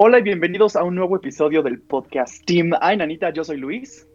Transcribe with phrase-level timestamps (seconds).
[0.00, 2.70] Hola y bienvenidos a un nuevo episodio del podcast Team.
[2.80, 4.06] Ay, Nanita, yo soy Luis.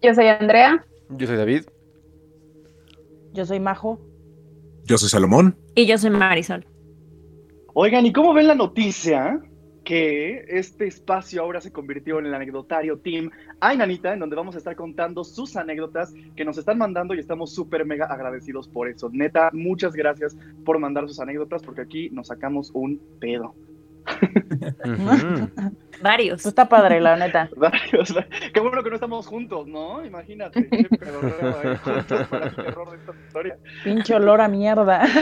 [0.00, 0.82] Yo soy Andrea.
[1.10, 1.64] Yo soy David.
[3.34, 4.00] Yo soy Majo.
[4.84, 5.54] Yo soy Salomón.
[5.74, 6.64] Y yo soy Marisol.
[7.74, 9.42] Oigan, ¿y cómo ven la noticia
[9.84, 14.54] que este espacio ahora se convirtió en el anecdotario Team Ay Nanita, en donde vamos
[14.54, 18.88] a estar contando sus anécdotas que nos están mandando y estamos súper mega agradecidos por
[18.88, 19.10] eso.
[19.12, 23.54] Neta, muchas gracias por mandar sus anécdotas porque aquí nos sacamos un pedo.
[26.02, 26.44] Varios.
[26.46, 27.48] Está padre, la neta.
[27.56, 28.14] Varios.
[28.52, 30.04] Qué bueno que no estamos juntos, ¿no?
[30.04, 30.62] Imagínate.
[30.64, 31.22] Terror
[32.90, 33.58] de esta historia.
[33.84, 35.02] Pinche olor a mierda.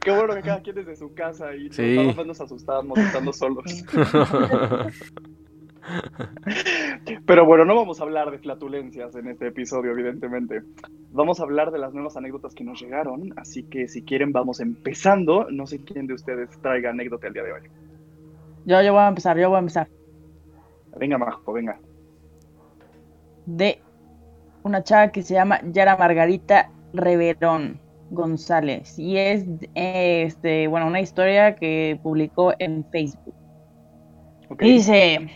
[0.00, 2.12] Qué bueno que cada quien desde su casa y Sí.
[2.16, 3.64] más nos asustábamos estando solos.
[7.26, 10.62] Pero bueno, no vamos a hablar de flatulencias en este episodio, evidentemente.
[11.10, 14.60] Vamos a hablar de las nuevas anécdotas que nos llegaron, así que si quieren vamos
[14.60, 15.48] empezando.
[15.50, 17.62] No sé quién de ustedes traiga anécdota el día de hoy.
[18.64, 19.88] Yo, yo voy a empezar, yo voy a empezar.
[20.96, 21.78] Venga, Majo, venga.
[23.46, 23.80] De
[24.62, 28.98] una chava que se llama Yara Margarita Reverón González.
[28.98, 33.34] Y es, eh, este, bueno, una historia que publicó en Facebook.
[34.60, 35.30] Y dice,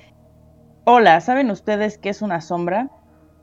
[0.88, 2.90] hola, ¿saben ustedes qué es una sombra?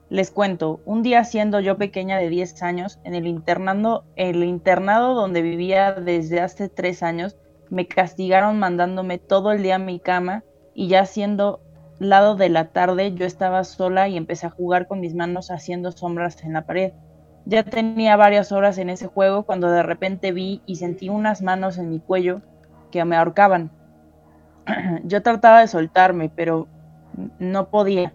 [0.10, 5.14] Les cuento, un día siendo yo pequeña de 10 años, en el internado, el internado
[5.14, 7.36] donde vivía desde hace 3 años,
[7.70, 11.60] me castigaron mandándome todo el día a mi cama y ya siendo
[12.00, 15.92] lado de la tarde yo estaba sola y empecé a jugar con mis manos haciendo
[15.92, 16.94] sombras en la pared.
[17.44, 21.78] Ya tenía varias horas en ese juego cuando de repente vi y sentí unas manos
[21.78, 22.42] en mi cuello
[22.90, 23.70] que me ahorcaban.
[25.04, 26.70] Yo trataba de soltarme, pero
[27.40, 28.14] no podía.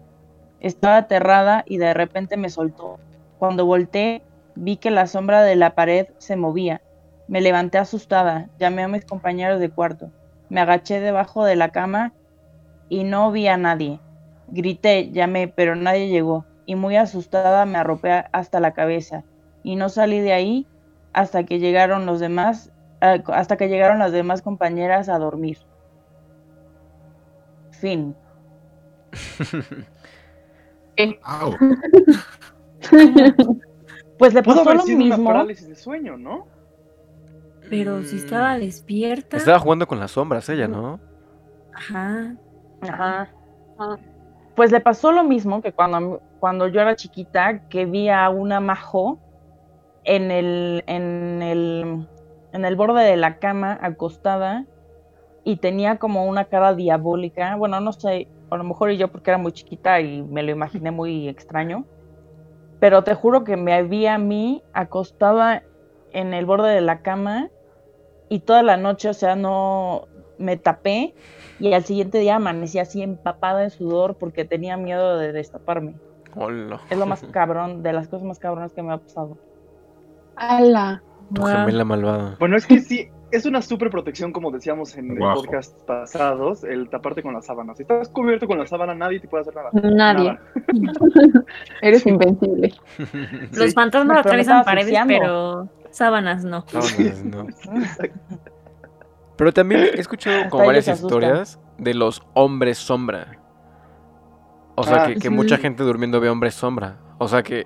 [0.59, 2.99] Estaba aterrada y de repente me soltó.
[3.37, 4.23] Cuando volteé,
[4.55, 6.81] vi que la sombra de la pared se movía.
[7.27, 10.11] Me levanté asustada, llamé a mis compañeros de cuarto.
[10.49, 12.13] Me agaché debajo de la cama
[12.89, 13.99] y no vi a nadie.
[14.47, 16.45] Grité, llamé, pero nadie llegó.
[16.65, 19.23] Y muy asustada me arropé hasta la cabeza.
[19.63, 20.67] Y no salí de ahí
[21.13, 22.71] hasta que llegaron los demás,
[23.01, 25.59] eh, hasta que llegaron las demás compañeras a dormir.
[27.71, 28.15] Fin.
[31.23, 31.55] Au.
[34.19, 35.29] Pues le pasó lo una mismo.
[35.29, 36.45] parálisis de sueño, ¿no?
[37.69, 39.37] Pero si estaba despierta.
[39.37, 40.99] Estaba jugando con las sombras ella, ¿no?
[41.73, 42.35] Ajá.
[42.81, 43.29] Ajá.
[44.55, 48.59] Pues le pasó lo mismo que cuando, cuando yo era chiquita, que vi a una
[48.59, 49.19] majo
[50.03, 52.05] en el, en el,
[52.51, 54.65] en el borde de la cama, acostada,
[55.45, 57.55] y tenía como una cara diabólica.
[57.55, 60.51] Bueno, no sé, a lo mejor y yo porque era muy chiquita y me lo
[60.51, 61.85] imaginé muy extraño.
[62.79, 65.63] Pero te juro que me vi a mí acostada
[66.11, 67.49] en el borde de la cama
[68.29, 71.13] y toda la noche, o sea, no me tapé
[71.59, 75.95] y al siguiente día amanecí así empapada de sudor porque tenía miedo de destaparme.
[76.35, 76.79] Hola.
[76.89, 79.37] Es lo más cabrón, de las cosas más cabronas que me ha pasado.
[80.35, 81.03] ¡Hala!
[81.33, 82.37] Tu gemela malvada.
[82.39, 85.39] Bueno, es que sí, es una súper protección, como decíamos en Guajo.
[85.41, 87.75] el podcast pasados, el taparte con la sábana.
[87.75, 89.69] Si estás cubierto con la sábana, nadie te puede hacer nada.
[89.73, 90.33] Nadie.
[90.33, 90.41] Nada.
[91.81, 92.73] Eres invencible.
[93.51, 93.71] Los Sí.
[93.73, 96.65] fantasmas atraviesan paredes, pero sábanas no.
[96.67, 97.47] Sábanas, no.
[99.37, 103.37] Pero también he escuchado como varias historias de los hombres sombra.
[104.75, 105.29] O sea, Ah, que, que sí.
[105.29, 106.97] mucha gente durmiendo ve hombres sombra.
[107.19, 107.65] O sea, que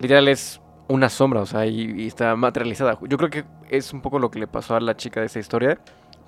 [0.00, 2.98] literal es una sombra, o sea, y, y está materializada.
[3.02, 5.38] Yo creo que es un poco lo que le pasó a la chica de esa
[5.38, 5.78] historia.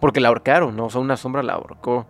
[0.00, 0.86] Porque la ahorcaron, ¿no?
[0.86, 2.06] O sea, una sombra la ahorcó.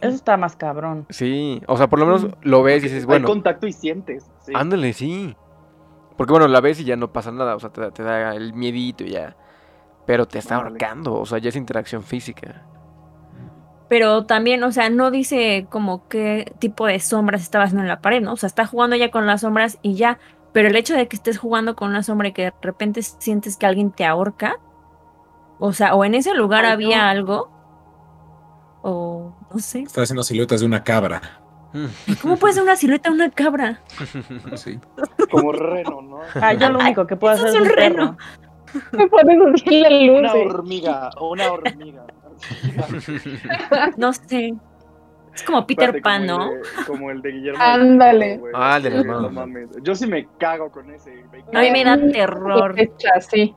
[0.00, 1.06] Eso está más cabrón.
[1.10, 4.30] Sí, o sea, por lo menos lo ves y dices, Hay bueno, contacto y sientes.
[4.44, 4.52] sí.
[4.54, 5.36] ándale, sí.
[6.16, 8.34] Porque bueno, la ves y ya no pasa nada, o sea, te, da- te da
[8.34, 9.36] el miedito y ya.
[10.06, 10.70] Pero te está Órale.
[10.72, 12.66] ahorcando, o sea, ya es interacción física.
[13.88, 18.00] Pero también, o sea, no dice como qué tipo de sombras estaba haciendo en la
[18.00, 18.32] pared, ¿no?
[18.32, 20.18] O sea, está jugando ya con las sombras y ya.
[20.52, 23.56] Pero el hecho de que estés jugando con una sombra y que de repente sientes
[23.56, 24.56] que alguien te ahorca,
[25.58, 27.08] o sea, o en ese lugar Ay, había no.
[27.08, 27.50] algo,
[28.82, 29.80] o no sé.
[29.80, 31.20] Está haciendo siluetas de una cabra.
[32.20, 33.80] ¿Cómo puede ser una silueta de una cabra?
[34.56, 34.78] Sí.
[35.30, 36.18] Como reno, ¿no?
[36.34, 38.16] Ah, yo lo único que puedo hacer es un reno.
[38.92, 40.18] Me pones así la luz.
[40.18, 42.04] Una hormiga, una hormiga.
[43.96, 44.54] No sé.
[45.34, 46.52] Es como Peter Espérate, Pan, como ¿no?
[46.52, 47.62] el de- como el de Guillermo.
[47.62, 48.40] Ándale.
[48.54, 49.70] Ah, de No mames.
[49.82, 51.24] Yo sí me cago con ese.
[51.54, 52.74] A mí me da terror.
[52.78, 53.54] Hecha, sí.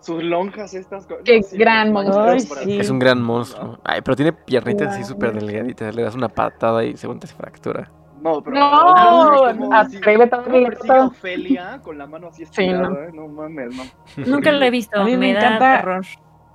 [0.00, 1.06] Sus lonjas estas.
[1.24, 2.26] Qué no, sí, gran no, monstruo.
[2.26, 2.80] no, Ay, sí.
[2.80, 3.78] Es un gran monstruo.
[3.84, 5.94] Ay, pero tiene piernitas así súper delgaditas.
[5.94, 7.88] Le das una patada y según te se fractura.
[8.20, 11.06] No, pero No, si- atrévete a ¿cómo abrirle persigue a todo.
[11.08, 12.96] Ofelia con la mano así Sí, estirada, no.
[13.00, 13.10] eh?
[13.12, 13.82] no mames, no.
[14.26, 16.04] Nunca lo he visto, A mí me me, da encanta- terror.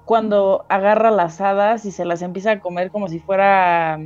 [0.07, 3.99] Cuando agarra las hadas y se las empieza a comer como si fuera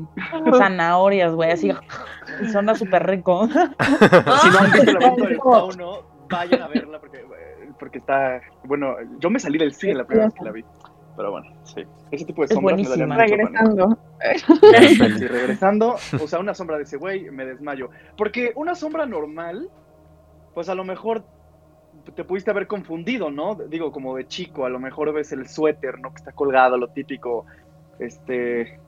[0.57, 1.71] zanahorias, güey, así.
[2.41, 3.47] Y suena súper rico.
[4.41, 8.41] Si no han visto el evento del fauno, vayan a verla porque, eh, porque está.
[8.63, 10.65] Bueno, yo me salí del cine la primera vez que la vi.
[11.15, 11.83] Pero bueno, sí.
[12.09, 13.05] Ese tipo de Es sombras me buenísima.
[13.05, 13.97] mucho Regresando.
[15.19, 17.91] Sí, regresando, o sea, una sombra de ese güey, me desmayo.
[18.17, 19.69] Porque una sombra normal,
[20.55, 21.23] pues a lo mejor
[22.03, 23.55] te pudiste haber confundido, ¿no?
[23.55, 26.11] Digo, como de chico, a lo mejor ves el suéter, ¿no?
[26.11, 27.45] Que está colgado, lo típico,
[27.99, 28.79] este,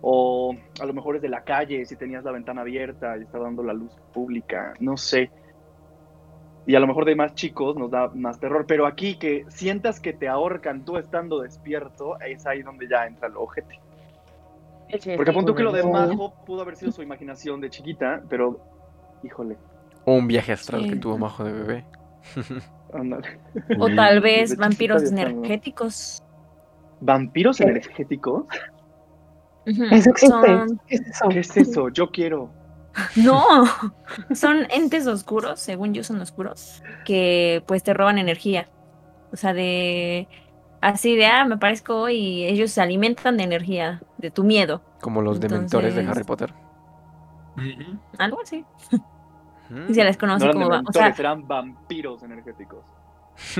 [0.00, 3.38] o a lo mejor es de la calle, si tenías la ventana abierta y está
[3.38, 5.30] dando la luz pública, no sé.
[6.66, 10.00] Y a lo mejor de más chicos nos da más terror, pero aquí que sientas
[10.00, 13.78] que te ahorcan tú estando despierto, es ahí donde ya entra el ojete.
[15.16, 15.88] Porque apunto que lo de Sí.
[15.88, 18.60] Majo pudo haber sido su imaginación de chiquita, pero
[19.22, 19.56] híjole,
[20.04, 20.90] Un viaje astral Sí.
[20.90, 21.84] que tuvo Majo de bebé.
[22.92, 23.38] ándale.
[23.78, 26.22] O tal vez vampiros energéticos.
[27.00, 28.44] ¿Vampiros energéticos?
[29.66, 30.26] Eso existe.
[30.26, 31.28] Son- ¿Qué es eso?
[31.28, 31.88] ¿Qué es eso?
[31.90, 32.50] Yo quiero.
[33.16, 33.64] No,
[34.34, 38.68] son entes oscuros, según yo son oscuros, que pues te roban energía.
[39.32, 40.26] O sea, de
[40.80, 45.20] así de, ah, me parezco y ellos se alimentan de energía, de tu miedo, Como
[45.20, 46.54] los dementores de Entonces- Harry Potter.
[48.18, 48.64] algo así.
[49.88, 52.84] Y se les No conoce eran como, o sea, eran vampiros energéticos.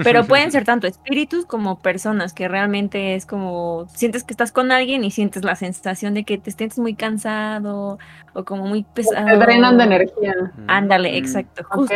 [0.02, 4.72] pero pueden ser tanto espíritus como personas, que realmente es como, sientes que estás con
[4.72, 7.98] alguien y sientes la sensación de que te sientes muy cansado
[8.34, 9.26] o como muy pesado.
[9.26, 10.34] Te drenan de energía.
[10.66, 11.16] Ándale, Mm.
[11.16, 11.94] exacto, justo.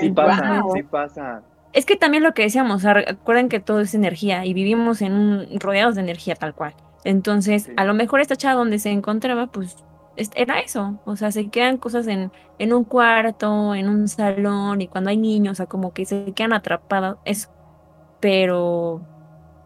[0.00, 0.72] Sí pasa, Wow.
[0.74, 1.42] sí pasa.
[1.72, 5.02] Es que también lo que decíamos, o sea, recuerden que todo es energía y vivimos
[5.02, 6.74] en un, rodeados de energía tal cual.
[7.04, 7.72] Entonces, Sí.
[7.76, 9.84] a lo mejor esta chava donde se encontraba, pues es-
[10.16, 10.98] era eso.
[11.04, 15.16] O sea, se quedan cosas en, en un cuarto, en un salón, y cuando hay
[15.16, 17.48] niños, o sea, como que se quedan atrapadas, eso.
[18.20, 19.00] Pero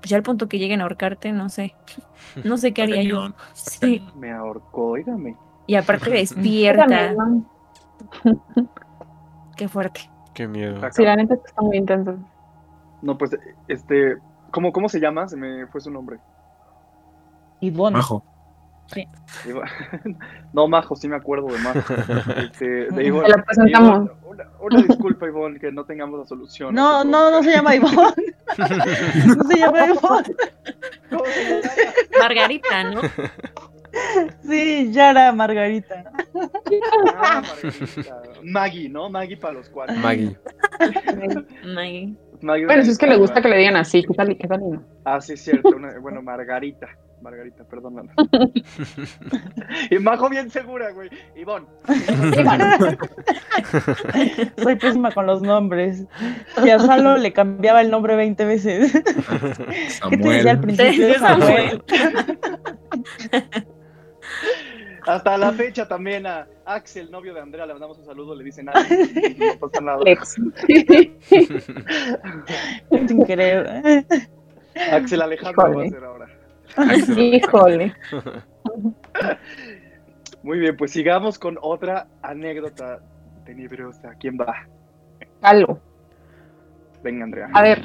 [0.00, 1.74] pues, ya al punto que lleguen a ahorcarte, no sé.
[2.44, 3.28] No sé qué haría yo.
[3.52, 4.04] Sí.
[4.16, 5.36] Me ahorcó, óigame.
[5.66, 7.14] Y aparte despierta.
[9.56, 10.10] Qué fuerte.
[10.34, 10.80] Qué miedo.
[10.90, 12.18] Sí, la neta es que está muy intenso.
[13.02, 13.36] No, pues,
[13.68, 14.16] este,
[14.50, 15.28] ¿cómo, ¿cómo se llama?
[15.28, 16.18] Se me fue su nombre.
[17.60, 17.96] Ivonne.
[17.96, 18.24] Majo.
[19.46, 19.64] Iba-
[20.52, 21.80] No, Majo, sí me acuerdo de Majo.
[22.36, 23.26] Este, de Ivonne.
[23.28, 23.90] Te la presentamos.
[24.06, 26.74] Ivonne, una, una disculpa, Ivonne, que no tengamos la solución.
[26.74, 27.94] No, no, no se llama Ivonne.
[29.26, 30.34] No se llama Ivonne.
[31.10, 31.92] ¿Cómo se llama?
[32.20, 33.00] Margarita, ¿no?
[34.42, 36.04] Sí, Yara Margarita.
[37.16, 38.22] Ah, Margarita.
[38.42, 39.08] Maggie, ¿no?
[39.08, 39.94] Maggie para los cuatro.
[39.96, 40.36] Maggie.
[41.64, 42.14] Maggie.
[42.42, 44.60] Maggie Bueno, si es que le gusta que le digan así, ¿qué tal qué tal
[44.60, 44.82] no?
[45.04, 45.70] Ah, sí, es cierto.
[45.76, 46.88] una- bueno, Margarita.
[47.24, 48.10] Margarita, perdóname.
[49.90, 51.08] y Majo bien segura, güey.
[51.34, 51.66] Ivonne.
[54.58, 56.04] Soy pésima con los nombres.
[56.62, 58.92] Y a Salo le cambiaba el nombre 20 veces.
[58.92, 61.14] ¿Qué te decía al principio?
[61.14, 61.82] Sí, Samuel.
[65.06, 68.66] Hasta la fecha también a Axel, novio de Andrea, le mandamos un saludo, le dicen
[68.66, 68.82] nada.
[68.82, 69.98] No pasa nada.
[69.98, 70.36] Alex.
[73.08, 74.06] Sin querer.
[74.92, 76.33] Axel Alejandro va a ser ahora.
[77.16, 77.94] Híjole.
[80.42, 83.00] Muy bien, pues sigamos con otra anécdota
[83.44, 84.14] tenebrosa.
[84.20, 84.54] ¿Quién va?
[85.42, 85.78] Algo.
[87.02, 87.48] Venga, Andrea.
[87.52, 87.82] A ver,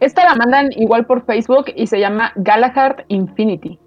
[0.00, 3.78] esta la mandan igual por Facebook y se llama Galahad Infinity.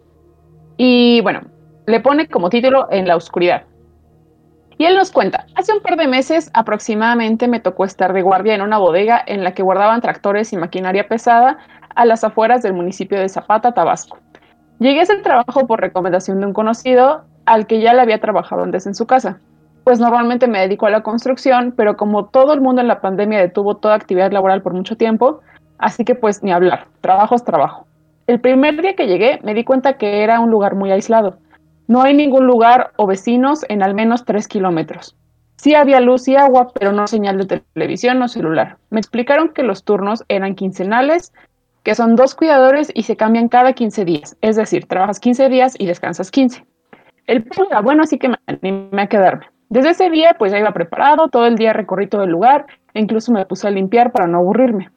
[0.78, 1.42] Y bueno,
[1.86, 3.64] le pone como título En la oscuridad.
[4.78, 8.56] Y él nos cuenta, hace un par de meses aproximadamente me tocó estar de guardia
[8.56, 11.60] en una bodega en la que guardaban tractores y maquinaria pesada
[11.96, 14.18] a las afueras del municipio de Zapata, Tabasco.
[14.80, 18.64] Llegué a ese trabajo por recomendación de un conocido al que ya le había trabajado
[18.64, 19.40] antes en su casa.
[19.84, 23.40] Pues normalmente me dedico a la construcción, pero como todo el mundo en la pandemia
[23.40, 25.42] detuvo toda actividad laboral por mucho tiempo,
[25.78, 27.88] así que pues ni hablar, trabajo es trabajo.
[28.28, 31.38] El primer día que llegué me di cuenta que era un lugar muy aislado.
[31.88, 35.16] No hay ningún lugar o vecinos en al menos tres kilómetros.
[35.58, 38.78] Sí había luz y agua, pero no señal de televisión o celular.
[38.90, 41.32] Me explicaron que los turnos eran quincenales,
[41.86, 44.36] que son dos cuidadores y se cambian cada 15 días.
[44.42, 46.66] Es decir, trabajas 15 días y descansas 15.
[47.28, 49.46] El plan era bueno, así que me animé a quedarme.
[49.70, 52.66] Desde ese día, pues ya iba preparado, todo el día recorrí todo el lugar
[52.96, 54.90] e incluso me puse a limpiar para no aburrirme.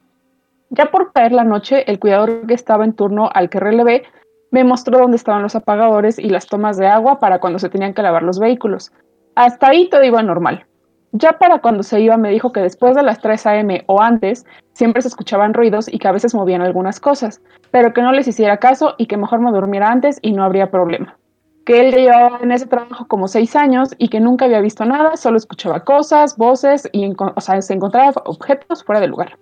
[0.70, 4.04] Ya por caer la noche, el cuidador que estaba en turno al que relevé
[4.50, 7.92] me mostró dónde estaban los apagadores y las tomas de agua para cuando se tenían
[7.92, 8.92] que lavar los vehículos.
[9.34, 10.64] Hasta ahí todo iba normal.
[11.12, 13.84] Ya para cuando se iba me dijo que después de las 3 a.m.
[13.86, 18.02] o antes siempre se escuchaban ruidos y que a veces movían algunas cosas, pero que
[18.02, 21.16] no les hiciera caso y que mejor me durmiera antes y no habría problema.
[21.64, 25.18] que él llevaba en ese trabajo como seis años y que nunca había visto nada,
[25.18, 27.12] solo escuchaba cosas, voces y
[27.60, 29.38] se encontraba objetos fuera del lugar.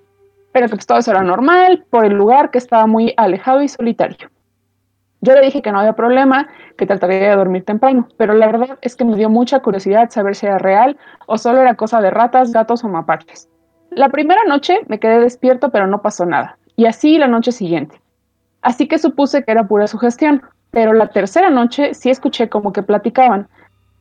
[0.52, 3.68] Pero que pues, todo eso era normal por el lugar que estaba muy alejado y
[3.68, 4.28] solitario.
[5.20, 8.78] Yo le dije que no había problema, que trataría de dormir temprano, pero la verdad
[8.82, 12.10] es que me dio mucha curiosidad saber si era real o solo era cosa de
[12.10, 13.48] ratas, gatos o mapaches.
[13.90, 18.00] La primera noche me quedé despierto, pero no pasó nada, y así la noche siguiente.
[18.60, 22.82] Así que supuse que era pura sugestión, pero la tercera noche sí escuché como que
[22.82, 23.48] platicaban,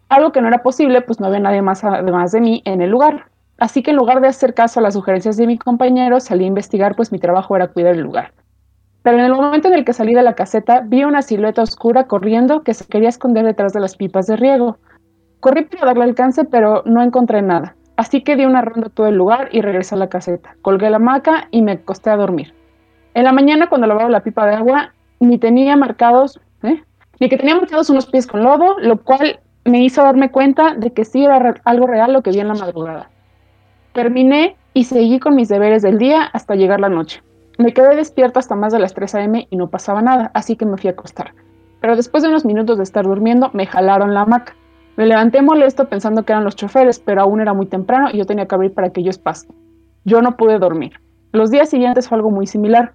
[0.09, 2.89] algo que no era posible, pues no había nadie más además de mí en el
[2.89, 3.27] lugar.
[3.57, 6.47] Así que en lugar de hacer caso a las sugerencias de mi compañero, salí a
[6.47, 8.33] investigar, pues mi trabajo era cuidar el lugar.
[9.05, 12.07] Pero en el momento en el que salí de la caseta, vi una silueta oscura
[12.07, 14.79] corriendo que se quería esconder detrás de las pipas de riego.
[15.41, 17.75] Corrí para darle alcance, pero no encontré nada.
[17.97, 20.55] Así que di una ronda todo el lugar y regresé a la caseta.
[20.63, 22.55] Colgué la hamaca y me acosté a dormir.
[23.13, 26.81] En la mañana, cuando lavaba la pipa de agua, ni tenía marcados, ¿eh?
[27.19, 30.93] ni que tenía marcados unos pies con lodo, lo cual me hizo darme cuenta de
[30.93, 33.11] que sí era algo real lo que vi en la madrugada.
[33.93, 37.21] Terminé y seguí con mis deberes del día hasta llegar la noche.
[37.57, 39.47] Me quedé despierto hasta más de las 3 a.m.
[39.49, 41.33] y no pasaba nada, así que me fui a acostar.
[41.79, 44.55] Pero después de unos minutos de estar durmiendo, me jalaron la hamaca.
[44.97, 48.25] Me levanté molesto pensando que eran los choferes, pero aún era muy temprano y yo
[48.25, 49.51] tenía que abrir para que ellos pasen.
[50.03, 50.99] Yo no pude dormir.
[51.31, 52.93] Los días siguientes fue algo muy similar.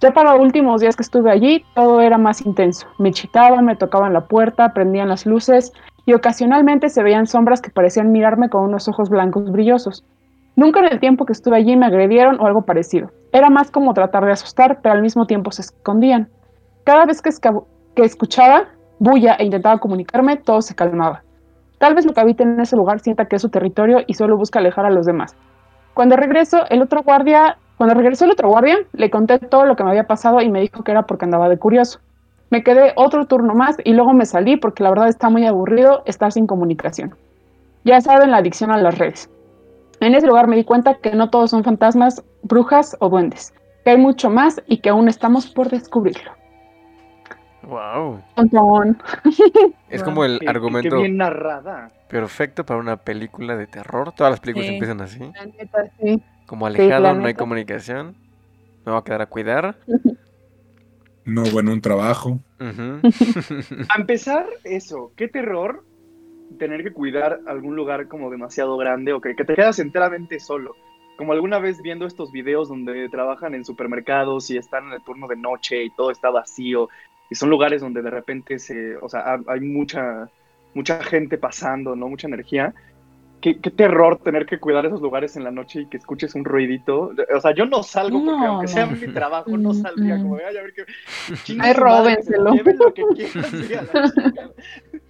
[0.00, 2.86] Ya para los últimos días que estuve allí, todo era más intenso.
[2.98, 5.72] Me chitaban, me tocaban la puerta, prendían las luces
[6.04, 10.04] y ocasionalmente se veían sombras que parecían mirarme con unos ojos blancos brillosos.
[10.54, 13.10] Nunca en el tiempo que estuve allí me agredieron o algo parecido.
[13.32, 16.28] Era más como tratar de asustar, pero al mismo tiempo se escondían.
[16.84, 17.30] Cada vez que,
[18.02, 18.68] escuchaba
[18.98, 21.22] bulla e intentaba comunicarme, todo se calmaba.
[21.78, 24.36] Tal vez lo que habita en ese lugar sienta que es su territorio y solo
[24.36, 25.34] busca alejar a los demás.
[25.94, 29.84] Cuando regreso, el otro guardia, cuando regresó el otro guardia, le conté todo lo que
[29.84, 31.98] me había pasado y me dijo que era porque andaba de curioso.
[32.50, 36.02] Me quedé otro turno más y luego me salí porque la verdad está muy aburrido
[36.04, 37.14] estar sin comunicación.
[37.84, 39.30] Ya saben la adicción a las redes.
[40.02, 43.54] En ese lugar me di cuenta que no todos son fantasmas, brujas o duendes,
[43.84, 46.32] que hay mucho más y que aún estamos por descubrirlo.
[47.62, 48.20] Wow.
[49.88, 51.88] Es como el qué- argumento Qué bien narrada.
[52.08, 54.12] perfecto para una película de terror.
[54.12, 54.74] Todas las películas Sí.
[54.74, 55.20] empiezan así.
[55.20, 56.20] La neta, sí.
[56.46, 58.16] Como alejado, no hay comunicación.
[58.84, 59.76] Me voy a quedar a cuidar.
[61.24, 62.40] No, bueno, un trabajo.
[62.58, 65.84] A empezar, eso, qué terror
[66.58, 70.76] tener que cuidar algún lugar como demasiado grande o que, te quedas enteramente solo.
[71.16, 75.28] Como alguna vez viendo estos videos donde trabajan en supermercados y están en el turno
[75.28, 76.88] de noche y todo está vacío
[77.30, 80.30] y son lugares donde de repente se, o sea, ha- hay mucha,
[80.74, 82.08] mucha gente pasando, ¿no?
[82.08, 82.74] Mucha energía.
[83.42, 86.44] Qué, qué terror tener que cuidar esos lugares en la noche y que escuches un
[86.44, 87.12] ruidito.
[87.34, 88.92] O sea, yo no salgo porque No, aunque sea no.
[88.92, 90.16] mi trabajo, no saldría.
[90.22, 92.52] Como, "Ay, a ver Ay, que se róbenselo.
[92.54, 94.12] lleven lo que chingada".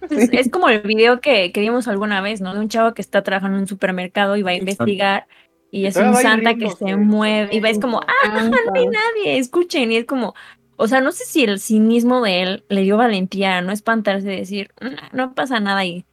[0.09, 2.53] Es, es como el video que, que vimos alguna vez, ¿no?
[2.53, 5.27] De un chavo que está trabajando en un supermercado y va a investigar
[5.71, 8.03] y es un Santa que se mueve y va es como, ah,
[8.67, 10.33] no hay nadie, escuchen, y es como,
[10.75, 14.27] o sea, no sé si el cinismo de él le dio valentía a no espantarse
[14.27, 16.05] de decir, "Mm, no pasa nada ahí,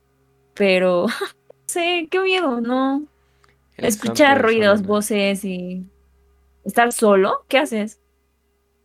[0.54, 1.06] pero,
[1.70, 3.04] sé, qué miedo, ¿no?
[3.76, 5.86] El Escuchar ruidos, voces y
[6.64, 7.98] estar solo, ¿qué haces?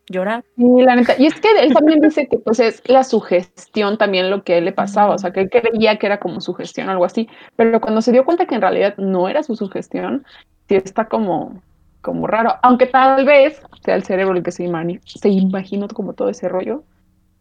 [0.08, 0.46] Llorar.
[0.56, 1.16] Sí, la neta.
[1.18, 4.58] Y es que él también dice que pues es la sugestión también lo que a
[4.60, 7.28] él le pasaba, o sea, que él creía que era como sugestión o algo así,
[7.56, 10.24] pero cuando se dio cuenta que en realidad no era su sugestión,
[10.70, 11.62] sí está como,
[12.02, 16.14] como raro, aunque tal vez sea el cerebro el que se, imani- se imaginó como
[16.14, 16.84] todo ese rollo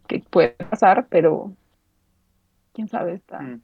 [0.07, 1.53] que puede pasar, pero
[2.73, 3.41] quién sabe, está.
[3.41, 3.61] Mm.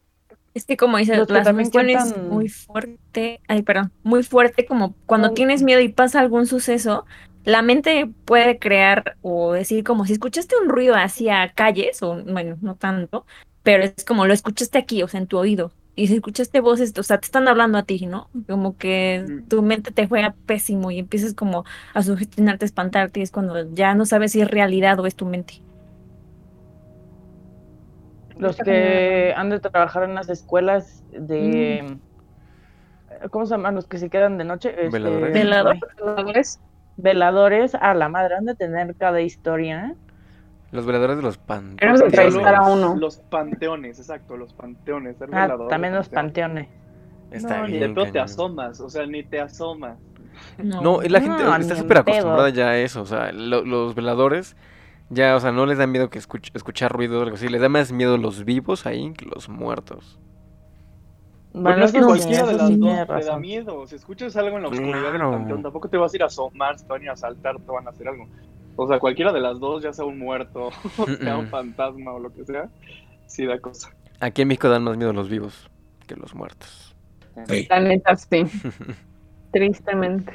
[0.55, 4.23] Es que como dices, que la también sugestión es cuentan- muy fuerte, ay, perdón, muy
[4.23, 5.35] fuerte como cuando Ay.
[5.35, 7.07] tienes miedo y pasa algún suceso,
[7.45, 12.57] la mente puede crear o decir como si escuchaste un ruido hacia calles, o bueno,
[12.61, 13.27] no tanto,
[13.63, 15.73] pero es como lo escuchaste aquí, o sea, en tu oído.
[15.97, 18.31] Y si escuchaste voces, o sea, te están hablando a ti, ¿no?
[18.49, 19.49] Como que Mm.
[19.49, 21.65] tu mente te juega pésimo y empiezas como
[21.95, 25.15] a sugestionarte, a espantarte, y es cuando ya no sabes si es realidad o es
[25.15, 25.63] tu mente.
[28.41, 31.97] Los que han de trabajar en las escuelas de...
[33.31, 33.75] ¿Cómo se llaman?
[33.75, 34.71] Los que se quedan de noche.
[34.71, 35.33] Este, Veladores.
[35.35, 35.77] Velador.
[35.99, 36.61] Veladores.
[36.97, 39.95] Veladores, a la madre, han de tener cada historia.
[40.71, 42.01] Los veladores de los panteones.
[42.01, 42.97] Entrevistar a Los- uno.
[42.97, 45.17] Los panteones, exacto, los panteones.
[45.33, 46.69] Ah, también los panteones.
[47.31, 47.95] Está No, ni bien.
[47.95, 49.99] de pedo te asomas, o sea, ni te asomas.
[50.59, 53.03] No, y la gente No, está ni súper acostumbrada ya a eso.
[53.03, 54.57] O sea, lo- los veladores
[55.11, 57.49] ya, o sea, no les da miedo que escuch- escuchar ruido o algo así.
[57.49, 60.19] Les da más miedo los vivos ahí que los muertos.
[61.53, 63.87] Bueno, Bueno, es que cualquiera de las sí dos te da miedo.
[63.89, 65.31] Si escuchas algo en la oscuridad Claro.
[65.31, 67.57] del panteón, tampoco te vas a ir a asomar, te van a ir a asaltar,
[67.59, 68.29] te van a hacer algo.
[68.77, 72.21] O sea, cualquiera de las dos, ya sea un muerto, o sea un fantasma o
[72.21, 72.69] lo que sea,
[73.27, 73.91] sí da cosa.
[74.21, 75.69] Aquí en México dan más miedo los vivos
[76.07, 76.95] que los muertos.
[77.49, 77.67] Sí.
[77.69, 78.45] La neta, sí.
[79.53, 80.33] Tristemente.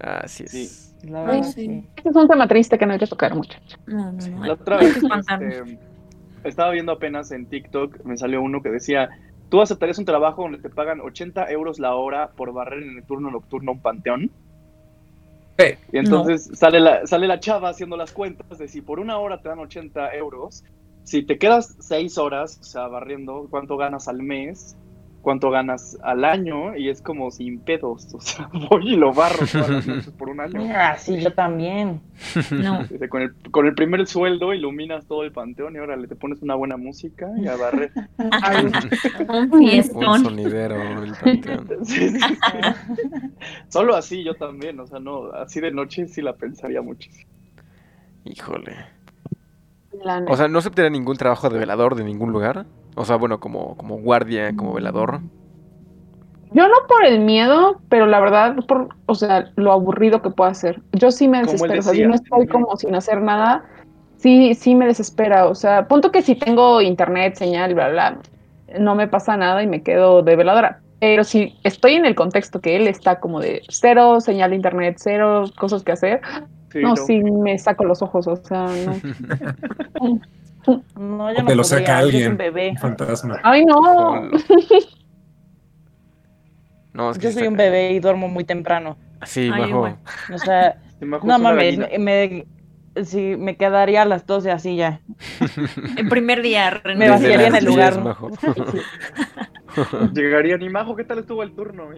[0.00, 0.50] Así es.
[0.50, 0.95] Sí.
[1.06, 1.66] La Ay, verdad, sí.
[1.66, 1.84] sí.
[1.96, 3.78] Este es un tema triste que no hay que tocar, muchachos.
[3.86, 4.44] No, no, no.
[4.44, 5.78] La otra vez este,
[6.44, 9.08] estaba viendo apenas en TikTok, me salió uno que decía,
[9.48, 13.04] ¿tú aceptarías un trabajo donde te pagan 80 euros la hora por barrer en el
[13.04, 14.30] turno nocturno un panteón?
[15.92, 19.40] Y entonces sale, la, sale la chava haciendo las cuentas de si por una hora
[19.40, 20.64] te dan 80 euros,
[21.04, 24.76] si te quedas 6 horas, o sea, barriendo, ¿cuánto ganas al mes?
[25.26, 26.76] ¿Cuánto ganas al año?
[26.76, 30.28] Y es como sin pedos, o sea, voy y lo barro todas las noches por
[30.28, 30.72] un año.
[30.72, 32.00] Ah, sí, yo también.
[32.52, 32.86] No.
[33.10, 36.42] Con el, con el primer sueldo iluminas todo el panteón y ahora le te pones
[36.42, 37.90] una buena música y a barrer.
[39.28, 40.22] Un Un fiestón.
[40.22, 41.84] sonidero el panteón.
[41.84, 42.38] Sí, sí, sí.
[43.68, 47.28] Solo así yo también, o sea, no, así de noche sí la pensaría muchísimo.
[48.26, 48.76] Híjole.
[50.28, 52.64] O sea, ¿no aceptaría ningún trabajo de velador de ningún lugar?
[52.96, 55.20] O sea, bueno, como, como guardia, como velador.
[56.52, 60.54] Yo no por el miedo, pero la verdad, por, o sea, lo aburrido que pueda
[60.54, 60.80] ser.
[60.92, 61.80] Yo sí me desespero.
[61.80, 62.08] O sea, si decía.
[62.08, 63.64] no estoy como sin hacer nada,
[64.16, 65.46] sí, sí me desespera.
[65.46, 68.18] O sea, punto que si tengo internet, señal, bla, bla,
[68.80, 70.80] no me pasa nada y me quedo de veladora.
[70.98, 74.96] Pero si estoy en el contexto que él está como de cero señal de internet,
[74.98, 76.22] cero cosas que hacer,
[76.72, 76.96] Sí, no, no.
[76.96, 80.20] sí me saco los ojos, o sea, no.
[80.96, 82.32] No, yo O no te lo saca alguien.
[82.32, 82.70] un bebé.
[82.70, 83.38] Un fantasma.
[83.42, 84.30] Ay, no.
[86.92, 88.96] No, es que Yo soy un bebé y duermo muy temprano.
[89.24, 89.68] Sí, Ay, bajo.
[89.68, 89.98] igual.
[90.32, 92.46] O sea, no mames, me, me-
[93.04, 95.00] sí, me quedaría a las 12 así ya.
[95.96, 96.98] El primer día, René.
[97.04, 97.92] Me vaciaría en el lugar.
[97.94, 98.30] 10, majo.
[100.14, 101.90] Llegaría ni majo, ¿qué tal estuvo el turno?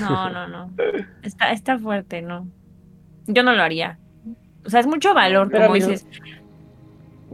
[0.00, 0.70] No, no, no.
[1.22, 2.48] Está, está fuerte, no.
[3.26, 3.98] Yo no lo haría.
[4.64, 6.06] O sea, es mucho valor, Pero como mis- dices.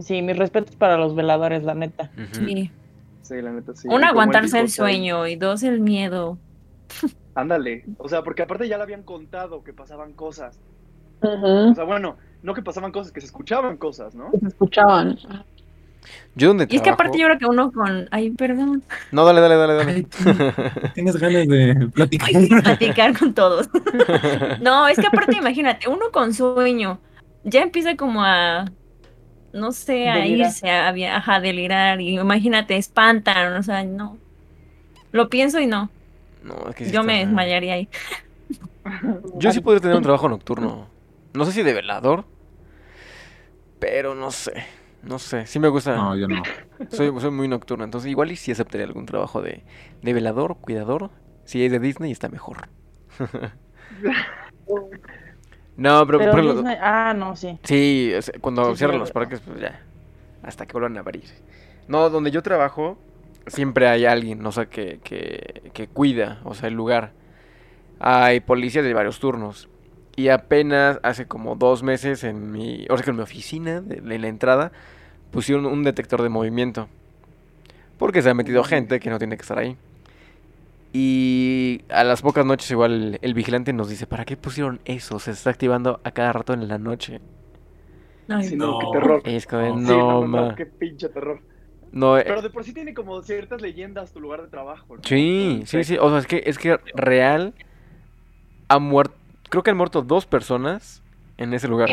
[0.01, 2.11] Sí, mis respetos para los veladores, la neta.
[2.33, 2.71] Sí.
[3.23, 3.89] Sí, la neta, sí.
[3.91, 5.27] Uno, aguantarse el sueño.
[5.27, 6.39] Y dos, el miedo.
[7.35, 7.85] Ándale.
[7.99, 10.59] O sea, porque aparte ya le habían contado que pasaban cosas.
[11.23, 11.71] Ujú.
[11.71, 14.31] O sea, bueno, no que pasaban cosas, que se escuchaban cosas, ¿no?
[14.31, 15.19] Que se escuchaban.
[16.35, 18.09] Yo donde Y es que aparte yo creo que uno con...
[18.11, 18.83] Ay, perdón.
[19.11, 19.93] No, dale, dale, dale, dale.
[19.93, 20.07] Ay,
[20.95, 22.31] Tienes ganas de platicar.
[22.63, 23.71] Platicar con todos.
[24.61, 26.99] No, es que aparte imagínate, uno con sueño
[27.45, 28.67] ya empieza como a...
[29.53, 30.51] No sé, a Delirar.
[30.51, 32.01] irse, a, ajá, a delirar.
[32.01, 34.19] Y imagínate, espantan, o sea, no.
[35.13, 35.91] Lo pienso y no.
[36.43, 37.89] No, es que sí Yo está me desmayaría ahí.
[39.35, 40.89] Yo sí podría tener un trabajo nocturno.
[41.33, 42.27] No sé si de velador,
[43.79, 44.65] pero no sé.
[45.03, 45.95] No sé, sí me gusta.
[45.97, 46.43] No, yo no.
[46.91, 49.65] Soy, soy muy nocturno, entonces igual y sí aceptaría algún trabajo de,
[50.03, 51.11] de velador, cuidador.
[51.45, 52.69] Si es de Disney está mejor.
[55.77, 57.59] no, pero, Pero por ejemplo, Disney- ah, no, sí.
[57.65, 59.81] Sí, cuando Sí, cierran sí, los parques, pues ya.
[60.43, 61.25] Hasta que vuelvan a abrir.
[61.89, 62.97] No, donde yo trabajo,
[63.47, 67.13] siempre hay alguien, o sea, que, que, que cuida, o sea, el lugar.
[68.01, 69.69] Hay policías de varios turnos.
[70.17, 73.97] Y apenas hace como dos meses en mi, o sea, que en mi oficina, de,
[74.01, 74.71] de la entrada,
[75.33, 76.89] pusieron un detector de movimiento.
[77.99, 79.77] Porque se ha metido gente que no tiene que estar ahí.
[80.97, 85.19] Y a las pocas noches igual el, el vigilante nos dice, ¿para qué pusieron eso?
[85.19, 87.21] Se está activando a cada rato en la noche.
[88.29, 88.79] Ay, Sí, no, No.
[88.79, 89.23] qué terror.
[89.25, 89.87] Es como, No.
[89.89, 90.41] Sí, no, no, no, ma".
[90.51, 91.41] no, qué pinche terror.
[91.91, 94.97] No, eh, Pero de por sí tiene como ciertas leyendas tu lugar de trabajo.
[94.97, 95.03] ¿no?
[95.03, 95.97] sí, sí, sí.
[96.01, 97.55] O sea, es que, es que real
[98.69, 99.15] ha muerto.
[99.51, 101.03] Creo que han muerto dos personas
[101.39, 101.91] en ese lugar.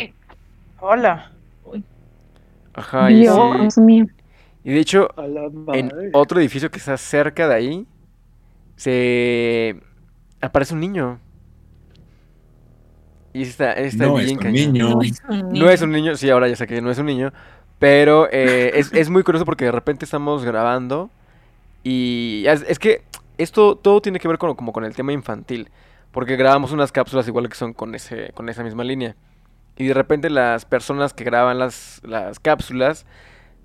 [0.80, 1.32] Hola.
[2.74, 3.22] Ajá, y sí.
[3.22, 4.06] Dios mío.
[4.64, 5.10] Y de hecho,
[5.74, 7.88] en otro edificio que está cerca de ahí,
[8.76, 9.82] se
[10.42, 11.20] aparece un niño.
[13.34, 14.90] Y está, está No bien es un niño.
[14.90, 15.70] no es un No niño.
[15.70, 17.32] es un niño, sí, ahora ya sé que no es un niño,
[17.80, 21.12] pero eh, es, es muy curioso porque de repente estamos grabando
[21.84, 23.04] y es, es que
[23.38, 25.70] esto todo tiene que ver con, como con el tema infantil,
[26.12, 29.16] porque grabamos unas cápsulas igual que son con, ese, con esa misma línea.
[29.78, 33.06] Y de repente las personas que graban las, las cápsulas,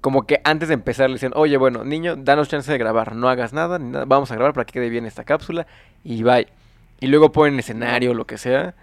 [0.01, 3.29] como que antes de empezar le dicen, oye, bueno, niño, danos chance de grabar, no
[3.29, 5.67] hagas nada, ni nada, vamos a grabar para que quede bien esta cápsula
[6.05, 6.49] y bye.
[7.01, 8.75] Y luego ponen escenario, lo que sea,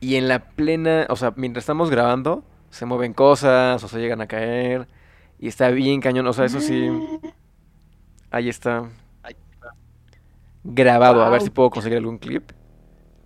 [0.00, 4.20] y en la plena, o sea, mientras estamos grabando, se mueven cosas o se llegan
[4.22, 4.88] a caer.
[5.38, 6.88] Y está bien cañón, o sea, eso sí.
[8.30, 8.88] Ahí está.
[10.64, 12.50] Grabado, a ver si puedo conseguir algún clip.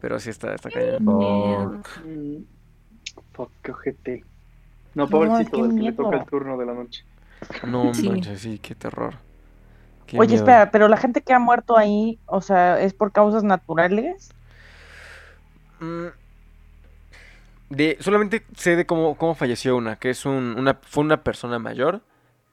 [0.00, 1.82] Pero sí está, está cañón.
[2.04, 2.42] Mm,
[3.32, 4.24] Fuck, qué ojete.
[4.94, 7.04] No, No, pobrecito qué del que le toca el turno de la noche.
[7.66, 8.08] No Sí.
[8.08, 9.14] manches, sí, qué terror.
[10.06, 10.42] Qué Oye, miedo.
[10.42, 14.30] espera, pero la gente que ha muerto ahí, o sea, ¿es por causas naturales?
[15.80, 16.06] Mm,
[17.70, 21.58] De, solamente sé de cómo, cómo falleció una, que es un, una, fue una persona
[21.58, 22.02] mayor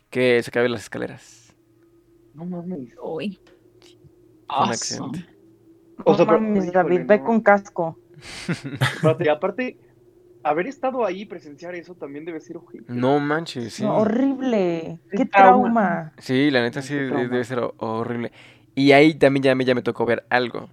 [0.10, 1.54] que se cayó en las escaleras.
[2.34, 2.94] No mames.
[3.04, 3.40] Uy.
[4.48, 5.26] Fue un accidente.
[6.06, 7.98] O sea, No pero- mames, David, ve con casco.
[8.48, 9.78] Espérate, aparte,
[10.44, 12.86] haber estado ahí, presenciar eso también debe ser ojete.
[12.88, 13.84] No manches, sí.
[13.84, 15.00] No, horrible.
[15.12, 15.62] Qué Qué trauma.
[15.74, 16.14] trauma.
[16.18, 18.32] Sí, la neta sí qué debe ser ho- horrible.
[18.76, 20.68] Y ahí también ya me, ya me tocó ver algo.